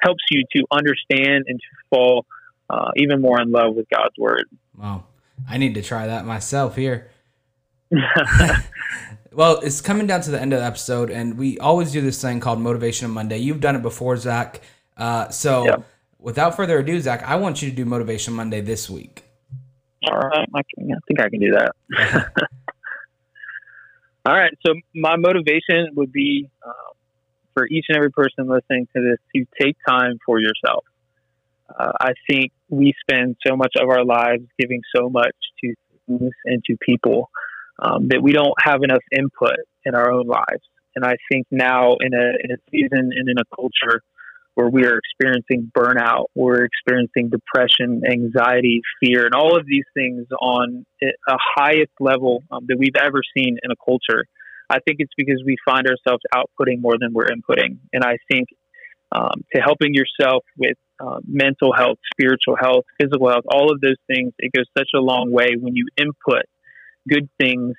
helps 0.00 0.22
you 0.30 0.44
to 0.54 0.64
understand 0.70 1.44
and 1.46 1.58
to 1.58 1.66
fall 1.90 2.26
uh, 2.70 2.90
even 2.96 3.20
more 3.20 3.40
in 3.40 3.50
love 3.50 3.74
with 3.74 3.86
God's 3.88 4.16
word. 4.18 4.44
Wow, 4.76 5.04
I 5.48 5.58
need 5.58 5.74
to 5.74 5.82
try 5.82 6.06
that 6.06 6.24
myself 6.24 6.76
here. 6.76 7.10
well, 9.32 9.60
it's 9.60 9.80
coming 9.80 10.06
down 10.06 10.20
to 10.22 10.30
the 10.30 10.40
end 10.40 10.52
of 10.52 10.60
the 10.60 10.64
episode, 10.66 11.10
and 11.10 11.36
we 11.36 11.58
always 11.58 11.92
do 11.92 12.00
this 12.00 12.20
thing 12.20 12.40
called 12.40 12.60
Motivation 12.60 13.10
Monday. 13.10 13.38
You've 13.38 13.60
done 13.60 13.76
it 13.76 13.82
before, 13.82 14.16
Zach. 14.16 14.60
Uh, 14.96 15.28
so, 15.28 15.66
Yeah. 15.66 15.76
without 16.18 16.56
further 16.56 16.78
ado, 16.78 17.00
Zach, 17.00 17.22
I 17.24 17.36
want 17.36 17.62
you 17.62 17.70
to 17.70 17.76
do 17.76 17.84
Motivation 17.84 18.34
Monday 18.34 18.60
this 18.60 18.88
week. 18.88 19.23
All 20.10 20.18
right, 20.18 20.48
I, 20.54 20.58
I 20.58 20.98
think 21.06 21.20
I 21.20 21.28
can 21.28 21.40
do 21.40 21.52
that. 21.52 21.72
All 24.26 24.34
right, 24.34 24.52
so 24.66 24.74
my 24.94 25.16
motivation 25.16 25.90
would 25.96 26.12
be 26.12 26.48
um, 26.64 26.94
for 27.54 27.66
each 27.66 27.86
and 27.88 27.96
every 27.96 28.10
person 28.10 28.48
listening 28.48 28.88
to 28.96 29.02
this 29.02 29.18
to 29.34 29.46
take 29.60 29.76
time 29.86 30.18
for 30.24 30.40
yourself. 30.40 30.84
Uh, 31.68 31.92
I 32.00 32.12
think 32.28 32.52
we 32.68 32.94
spend 33.00 33.36
so 33.46 33.56
much 33.56 33.72
of 33.80 33.88
our 33.88 34.04
lives 34.04 34.44
giving 34.58 34.82
so 34.94 35.08
much 35.08 35.34
to 35.62 35.74
things 36.06 36.32
and 36.44 36.62
to 36.64 36.76
people 36.80 37.30
um, 37.78 38.08
that 38.08 38.22
we 38.22 38.32
don't 38.32 38.54
have 38.62 38.82
enough 38.82 39.02
input 39.16 39.58
in 39.84 39.94
our 39.94 40.10
own 40.10 40.26
lives. 40.26 40.62
And 40.96 41.04
I 41.04 41.16
think 41.30 41.46
now 41.50 41.96
in 42.00 42.14
a 42.14 42.32
in 42.42 42.50
a 42.52 42.56
season 42.70 43.10
and 43.14 43.28
in 43.28 43.36
a 43.38 43.56
culture 43.56 44.02
where 44.54 44.68
we 44.68 44.84
are 44.84 44.98
experiencing 44.98 45.70
burnout, 45.76 46.26
we're 46.34 46.64
experiencing 46.64 47.30
depression, 47.30 48.02
anxiety, 48.08 48.80
fear, 49.00 49.24
and 49.26 49.34
all 49.34 49.56
of 49.56 49.66
these 49.66 49.84
things 49.94 50.26
on 50.40 50.86
a 51.02 51.36
highest 51.56 51.92
level 51.98 52.42
um, 52.50 52.64
that 52.68 52.76
we've 52.78 52.96
ever 52.96 53.20
seen 53.36 53.58
in 53.62 53.70
a 53.70 53.76
culture. 53.84 54.24
I 54.70 54.78
think 54.80 54.96
it's 55.00 55.12
because 55.16 55.42
we 55.44 55.56
find 55.64 55.86
ourselves 55.86 56.22
outputting 56.34 56.80
more 56.80 56.94
than 56.98 57.12
we're 57.12 57.26
inputting. 57.26 57.78
And 57.92 58.04
I 58.04 58.16
think 58.30 58.48
um, 59.12 59.44
to 59.54 59.60
helping 59.60 59.92
yourself 59.94 60.44
with 60.56 60.76
uh, 61.00 61.18
mental 61.26 61.72
health, 61.72 61.98
spiritual 62.12 62.56
health, 62.56 62.84
physical 63.00 63.28
health, 63.28 63.44
all 63.48 63.72
of 63.72 63.80
those 63.80 63.98
things, 64.06 64.32
it 64.38 64.52
goes 64.56 64.66
such 64.76 64.88
a 64.94 65.00
long 65.00 65.30
way 65.30 65.56
when 65.58 65.74
you 65.74 65.86
input 65.96 66.44
good 67.08 67.28
things, 67.38 67.74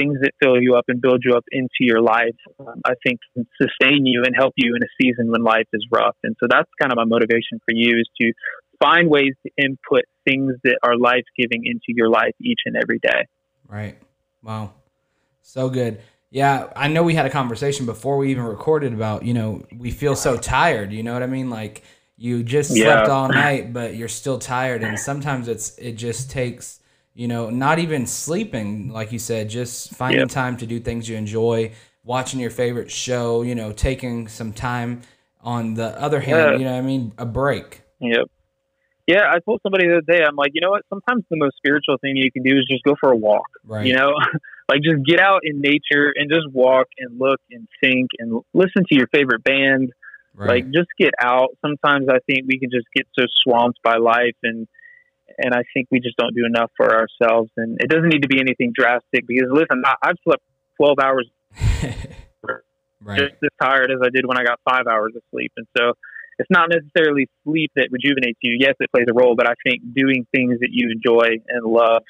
things 0.00 0.18
that 0.22 0.32
fill 0.42 0.60
you 0.60 0.76
up 0.76 0.84
and 0.88 1.00
build 1.00 1.22
you 1.24 1.34
up 1.34 1.44
into 1.52 1.80
your 1.80 2.00
life. 2.00 2.38
Um, 2.58 2.80
I 2.84 2.94
think 3.04 3.20
can 3.34 3.46
sustain 3.60 4.06
you 4.06 4.22
and 4.24 4.34
help 4.36 4.54
you 4.56 4.74
in 4.76 4.82
a 4.82 4.90
season 5.00 5.30
when 5.30 5.42
life 5.44 5.68
is 5.72 5.86
rough. 5.92 6.16
And 6.22 6.34
so 6.40 6.46
that's 6.48 6.70
kind 6.80 6.92
of 6.92 6.96
my 6.96 7.04
motivation 7.04 7.60
for 7.64 7.72
you 7.74 7.98
is 7.98 8.08
to 8.20 8.32
find 8.82 9.10
ways 9.10 9.34
to 9.44 9.52
input 9.62 10.04
things 10.24 10.54
that 10.64 10.78
are 10.82 10.96
life 10.96 11.24
giving 11.36 11.66
into 11.66 11.88
your 11.88 12.08
life 12.08 12.34
each 12.40 12.60
and 12.64 12.76
every 12.76 12.98
day. 12.98 13.26
Right. 13.68 13.98
Wow. 14.42 14.72
So 15.42 15.68
good. 15.68 16.00
Yeah, 16.30 16.68
I 16.76 16.88
know 16.88 17.02
we 17.02 17.14
had 17.14 17.26
a 17.26 17.30
conversation 17.30 17.86
before 17.86 18.16
we 18.16 18.30
even 18.30 18.44
recorded 18.44 18.92
about, 18.92 19.24
you 19.24 19.34
know, 19.34 19.64
we 19.76 19.90
feel 19.90 20.14
so 20.14 20.36
tired, 20.36 20.92
you 20.92 21.02
know 21.02 21.12
what 21.12 21.22
I 21.22 21.26
mean? 21.26 21.50
Like 21.50 21.82
you 22.16 22.42
just 22.42 22.70
slept 22.70 23.08
Yeah. 23.08 23.12
all 23.12 23.28
night, 23.28 23.72
but 23.72 23.96
you're 23.96 24.08
still 24.08 24.38
tired 24.38 24.82
and 24.82 24.98
sometimes 24.98 25.48
it's 25.48 25.76
it 25.78 25.92
just 25.92 26.30
takes, 26.30 26.79
you 27.14 27.28
know, 27.28 27.50
not 27.50 27.78
even 27.78 28.06
sleeping, 28.06 28.90
like 28.92 29.12
you 29.12 29.18
said, 29.18 29.48
just 29.48 29.94
finding 29.94 30.20
Yep. 30.20 30.28
time 30.28 30.56
to 30.58 30.66
do 30.66 30.78
things 30.80 31.08
you 31.08 31.16
enjoy, 31.16 31.72
watching 32.04 32.40
your 32.40 32.50
favorite 32.50 32.90
show, 32.90 33.42
you 33.42 33.54
know, 33.54 33.72
taking 33.72 34.28
some 34.28 34.52
time 34.52 35.02
on 35.42 35.74
the 35.74 36.00
other 36.00 36.20
hand, 36.20 36.38
Yeah. 36.52 36.58
you 36.58 36.64
know 36.64 36.72
what 36.72 36.78
I 36.78 36.82
mean, 36.82 37.12
a 37.18 37.26
break. 37.26 37.82
Yep. 38.00 38.26
Yeah, 39.06 39.28
I 39.28 39.38
told 39.40 39.60
somebody 39.62 39.88
the 39.88 39.94
other 39.98 40.12
day, 40.18 40.22
I'm 40.24 40.36
like, 40.36 40.52
you 40.54 40.60
know 40.60 40.70
what? 40.70 40.82
Sometimes 40.88 41.24
the 41.30 41.36
most 41.36 41.56
spiritual 41.56 41.96
thing 41.98 42.16
you 42.16 42.30
can 42.30 42.42
do 42.44 42.56
is 42.56 42.64
just 42.70 42.84
go 42.84 42.94
for 43.00 43.10
a 43.10 43.16
walk. 43.16 43.48
Right. 43.64 43.84
You 43.86 43.94
know, 43.94 44.12
like 44.68 44.82
just 44.82 45.04
get 45.04 45.18
out 45.20 45.40
in 45.42 45.60
nature 45.60 46.12
and 46.14 46.30
just 46.30 46.46
walk 46.52 46.86
and 46.98 47.18
look 47.18 47.40
and 47.50 47.66
think 47.82 48.10
and 48.20 48.40
listen 48.54 48.84
to 48.88 48.94
your 48.94 49.08
favorite 49.08 49.42
band. 49.42 49.90
right. 50.34 50.48
Like 50.48 50.64
just 50.66 50.88
get 50.98 51.10
out. 51.20 51.48
Sometimes 51.60 52.06
I 52.08 52.18
think 52.26 52.46
we 52.46 52.58
can 52.60 52.70
just 52.70 52.86
get 52.94 53.06
so 53.18 53.24
swamped 53.42 53.80
by 53.82 53.96
life 53.96 54.36
and 54.44 54.68
and 55.42 55.54
I 55.54 55.62
think 55.74 55.88
we 55.90 56.00
just 56.00 56.16
don't 56.16 56.34
do 56.34 56.44
enough 56.46 56.70
for 56.76 56.90
ourselves. 56.92 57.50
And 57.56 57.78
it 57.80 57.88
doesn't 57.88 58.08
need 58.08 58.22
to 58.22 58.28
be 58.28 58.40
anything 58.40 58.72
drastic 58.74 59.26
because 59.26 59.48
listen, 59.50 59.82
I, 59.84 59.94
I've 60.02 60.16
slept 60.24 60.42
12 60.76 60.98
hours 61.02 61.28
right. 63.02 63.18
just 63.18 63.34
as 63.42 63.50
tired 63.60 63.90
as 63.90 63.98
I 64.02 64.10
did 64.10 64.26
when 64.26 64.38
I 64.38 64.44
got 64.44 64.60
five 64.68 64.86
hours 64.86 65.12
of 65.16 65.22
sleep. 65.30 65.52
And 65.56 65.66
so 65.76 65.92
it's 66.38 66.50
not 66.50 66.70
necessarily 66.70 67.28
sleep 67.44 67.70
that 67.76 67.88
rejuvenates 67.90 68.38
you. 68.42 68.56
Yes, 68.58 68.74
it 68.80 68.90
plays 68.92 69.06
a 69.10 69.14
role, 69.14 69.34
but 69.36 69.46
I 69.46 69.54
think 69.64 69.82
doing 69.94 70.26
things 70.34 70.60
that 70.60 70.70
you 70.70 70.90
enjoy 70.90 71.38
and 71.48 71.64
love 71.64 72.02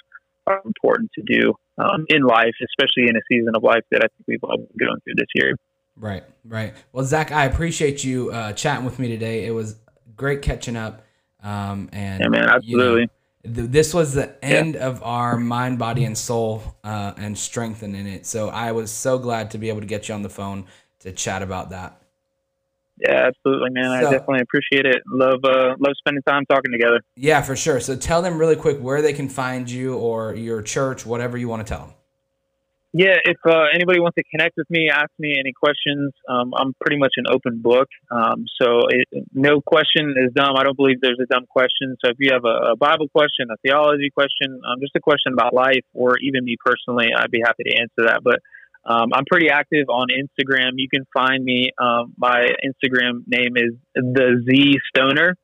are 0.46 0.62
important 0.64 1.10
to 1.16 1.22
do 1.22 1.54
um, 1.78 2.06
in 2.08 2.22
life, 2.22 2.54
especially 2.62 3.08
in 3.08 3.16
a 3.16 3.20
season 3.30 3.54
of 3.56 3.62
life 3.62 3.82
that 3.90 4.02
I 4.04 4.08
think 4.08 4.26
we've 4.28 4.44
all 4.44 4.56
been 4.56 4.68
going 4.78 5.00
through 5.04 5.14
this 5.16 5.26
year. 5.34 5.56
Right, 5.96 6.24
right. 6.44 6.74
Well, 6.92 7.04
Zach, 7.04 7.32
I 7.32 7.44
appreciate 7.44 8.04
you 8.04 8.30
uh, 8.30 8.52
chatting 8.52 8.84
with 8.84 8.98
me 8.98 9.08
today. 9.08 9.44
It 9.44 9.50
was 9.50 9.76
great 10.16 10.42
catching 10.42 10.76
up. 10.76 11.02
Um, 11.42 11.88
and 11.92 12.20
Yeah, 12.20 12.28
man, 12.28 12.48
you 12.62 12.76
know, 12.76 13.06
this 13.42 13.94
was 13.94 14.14
the 14.14 14.42
end 14.44 14.76
of 14.76 15.02
our 15.02 15.36
mind, 15.38 15.78
body, 15.78 16.04
and 16.04 16.16
soul, 16.16 16.62
uh, 16.84 17.14
and 17.16 17.36
strengthening 17.38 18.06
it. 18.06 18.26
So 18.26 18.50
I 18.50 18.72
was 18.72 18.90
so 18.90 19.18
glad 19.18 19.50
to 19.52 19.58
be 19.58 19.68
able 19.68 19.80
to 19.80 19.86
get 19.86 20.08
you 20.08 20.14
on 20.14 20.22
the 20.22 20.28
phone 20.28 20.66
to 21.00 21.12
chat 21.12 21.42
about 21.42 21.70
that. 21.70 22.00
Yeah, 22.98 23.28
absolutely, 23.28 23.70
man. 23.70 23.90
I 23.90 24.02
definitely 24.02 24.40
appreciate 24.40 24.84
it. 24.84 25.02
Love, 25.06 25.40
uh, 25.42 25.74
love 25.78 25.94
spending 25.98 26.22
time 26.28 26.44
talking 26.50 26.70
together. 26.70 27.00
Yeah, 27.16 27.40
for 27.40 27.56
sure. 27.56 27.80
So 27.80 27.96
tell 27.96 28.20
them 28.20 28.36
really 28.36 28.56
quick 28.56 28.78
where 28.78 29.00
they 29.00 29.14
can 29.14 29.30
find 29.30 29.70
you 29.70 29.96
or 29.96 30.34
your 30.34 30.60
church, 30.60 31.06
whatever 31.06 31.38
you 31.38 31.48
want 31.48 31.66
to 31.66 31.70
tell 31.72 31.86
them. 31.86 31.94
Yeah, 32.92 33.22
if 33.24 33.36
uh, 33.46 33.70
anybody 33.72 34.00
wants 34.00 34.16
to 34.16 34.24
connect 34.34 34.56
with 34.56 34.68
me, 34.68 34.90
ask 34.90 35.10
me 35.16 35.36
any 35.38 35.52
questions. 35.52 36.12
Um, 36.28 36.52
I'm 36.58 36.74
pretty 36.80 36.98
much 36.98 37.14
an 37.16 37.26
open 37.30 37.62
book. 37.62 37.86
Um, 38.10 38.46
so 38.60 38.88
it, 38.88 39.06
no 39.32 39.60
question 39.60 40.14
is 40.18 40.32
dumb. 40.34 40.56
I 40.58 40.64
don't 40.64 40.76
believe 40.76 40.96
there's 41.00 41.20
a 41.22 41.26
dumb 41.32 41.46
question. 41.48 41.94
So 42.04 42.10
if 42.10 42.16
you 42.18 42.32
have 42.32 42.44
a, 42.44 42.72
a 42.72 42.76
Bible 42.76 43.06
question, 43.08 43.46
a 43.52 43.56
theology 43.62 44.10
question, 44.10 44.60
um, 44.66 44.80
just 44.80 44.96
a 44.96 45.00
question 45.00 45.32
about 45.32 45.54
life, 45.54 45.86
or 45.94 46.18
even 46.18 46.44
me 46.44 46.56
personally, 46.58 47.10
I'd 47.16 47.30
be 47.30 47.42
happy 47.44 47.62
to 47.70 47.76
answer 47.78 48.10
that. 48.10 48.22
But 48.24 48.40
um, 48.84 49.10
I'm 49.14 49.24
pretty 49.30 49.50
active 49.50 49.88
on 49.88 50.08
Instagram. 50.08 50.72
You 50.76 50.88
can 50.92 51.04
find 51.14 51.44
me. 51.44 51.70
Um, 51.78 52.14
my 52.18 52.48
Instagram 52.64 53.22
name 53.28 53.56
is 53.56 53.74
the 53.94 54.42
Z 54.44 54.78
Stoner 54.88 55.36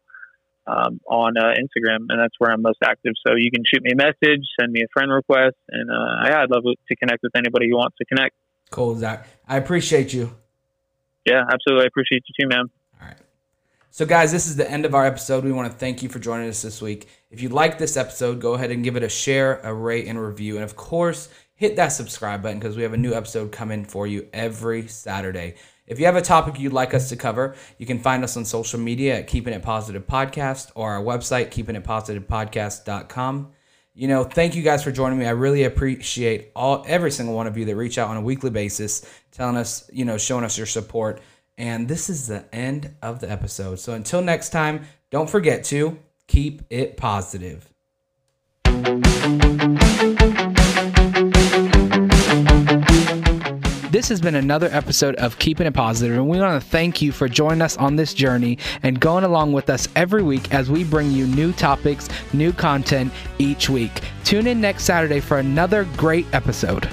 um, 0.67 1.01
on 1.09 1.37
uh, 1.37 1.55
Instagram, 1.55 2.07
and 2.09 2.21
that's 2.21 2.35
where 2.39 2.51
I'm 2.51 2.63
most 2.63 2.79
active. 2.85 3.13
So 3.27 3.35
you 3.37 3.51
can 3.51 3.65
shoot 3.65 3.83
me 3.83 3.93
a 3.93 3.97
message, 3.97 4.45
send 4.59 4.73
me 4.73 4.83
a 4.83 4.89
friend 4.93 5.13
request, 5.13 5.57
and 5.71 5.91
uh, 5.91 6.29
yeah, 6.29 6.43
I'd 6.43 6.51
love 6.51 6.65
to 6.65 6.97
connect 6.97 7.23
with 7.23 7.33
anybody 7.37 7.69
who 7.71 7.77
wants 7.77 7.97
to 7.99 8.05
connect. 8.05 8.35
Cool, 8.71 8.97
Zach. 8.97 9.27
I 9.47 9.57
appreciate 9.57 10.13
you. 10.13 10.35
Yeah, 11.25 11.43
absolutely. 11.51 11.85
I 11.85 11.87
appreciate 11.87 12.23
you 12.29 12.45
too, 12.45 12.49
man. 12.49 12.67
All 13.01 13.09
right. 13.09 13.17
So, 13.91 14.07
guys, 14.07 14.31
this 14.31 14.47
is 14.47 14.57
the 14.57 14.71
end 14.71 14.85
of 14.85 14.95
our 14.95 15.07
episode. 15.07 15.45
We 15.45 15.53
want 15.53 15.71
to 15.71 15.79
thank 15.79 16.03
you 16.03 16.09
for 16.09 16.19
joining 16.19 16.49
us 16.49 16.63
this 16.63 16.83
week. 16.83 17.09
If 17.31 17.41
you 17.41 17.49
like 17.49 17.79
this 17.79 17.97
episode, 17.97 18.41
go 18.41 18.55
ahead 18.55 18.71
and 18.71 18.85
give 18.85 18.97
it 18.97 19.03
a 19.03 19.09
share, 19.09 19.61
a 19.61 19.73
rate, 19.73 20.07
and 20.07 20.21
review. 20.21 20.57
And 20.57 20.65
of 20.65 20.77
course, 20.77 21.29
hit 21.55 21.77
that 21.77 21.89
subscribe 21.89 22.43
button 22.43 22.59
because 22.59 22.77
we 22.77 22.83
have 22.83 22.93
a 22.93 22.99
new 22.99 23.15
episode 23.15 23.53
coming 23.53 23.85
for 23.85 24.07
you 24.07 24.29
every 24.33 24.87
Saturday. 24.87 25.55
If 25.87 26.01
you 26.01 26.07
have 26.07 26.17
a 26.17 26.23
topic 26.23 26.59
you'd 26.59 26.73
like 26.73 26.95
us 26.95 27.09
to 27.11 27.17
cover, 27.17 27.55
you 27.79 27.87
can 27.87 28.01
find 28.01 28.25
us 28.25 28.37
on 28.37 28.45
social 28.45 28.81
media 28.81 29.19
at 29.19 29.29
Keeping 29.29 29.55
It 29.55 29.63
Positive 29.63 30.05
Podcast 30.05 30.73
or 30.75 30.91
our 30.91 31.03
website, 31.03 31.51
keepingitpositivepodcast.com. 31.51 33.53
You 33.95 34.09
know, 34.09 34.25
thank 34.25 34.57
you 34.57 34.63
guys 34.63 34.83
for 34.83 34.91
joining 34.91 35.19
me. 35.19 35.27
I 35.27 35.31
really 35.31 35.65
appreciate 35.65 36.51
all 36.57 36.85
every 36.89 37.11
single 37.11 37.35
one 37.35 37.47
of 37.47 37.57
you 37.57 37.65
that 37.67 37.77
reach 37.77 37.99
out 37.99 38.09
on 38.09 38.17
a 38.17 38.21
weekly 38.21 38.51
basis, 38.51 39.09
telling 39.31 39.57
us, 39.57 39.89
you 39.93 40.05
know, 40.05 40.19
showing 40.19 40.45
us 40.45 40.59
your 40.59 40.67
support 40.67 41.21
And 41.59 41.89
this 41.89 42.11
is 42.11 42.27
the 42.27 42.45
end 42.55 42.95
of 43.01 43.21
the 43.21 43.31
episode. 43.31 43.79
So 43.79 43.95
until 43.95 44.21
next 44.21 44.51
time, 44.51 44.87
don't 45.11 45.31
forget 45.31 45.65
to 45.65 45.99
keep 46.27 46.63
it 46.69 46.97
positive. 46.97 47.73
This 53.97 54.11
has 54.11 54.21
been 54.21 54.35
another 54.35 54.69
episode 54.73 55.15
of 55.15 55.39
Keeping 55.39 55.67
It 55.67 55.73
Positive, 55.73 56.19
and 56.19 56.29
we 56.29 56.39
want 56.39 56.63
to 56.63 56.69
thank 56.69 57.01
you 57.01 57.13
for 57.13 57.31
joining 57.31 57.63
us 57.63 57.79
on 57.79 57.97
this 57.97 58.13
journey 58.13 58.59
and 58.83 59.01
going 59.01 59.25
along 59.25 59.55
with 59.55 59.71
us 59.71 59.89
every 59.97 60.23
week 60.23 60.53
as 60.53 60.71
we 60.71 60.85
bring 60.85 61.11
you 61.13 61.27
new 61.27 61.51
topics, 61.55 62.07
new 62.35 62.53
content 62.53 63.11
each 63.39 63.71
week. 63.71 64.03
Tune 64.23 64.49
in 64.49 64.61
next 64.61 64.85
Saturday 64.85 65.19
for 65.19 65.39
another 65.39 65.85
great 65.97 66.27
episode. 66.35 66.87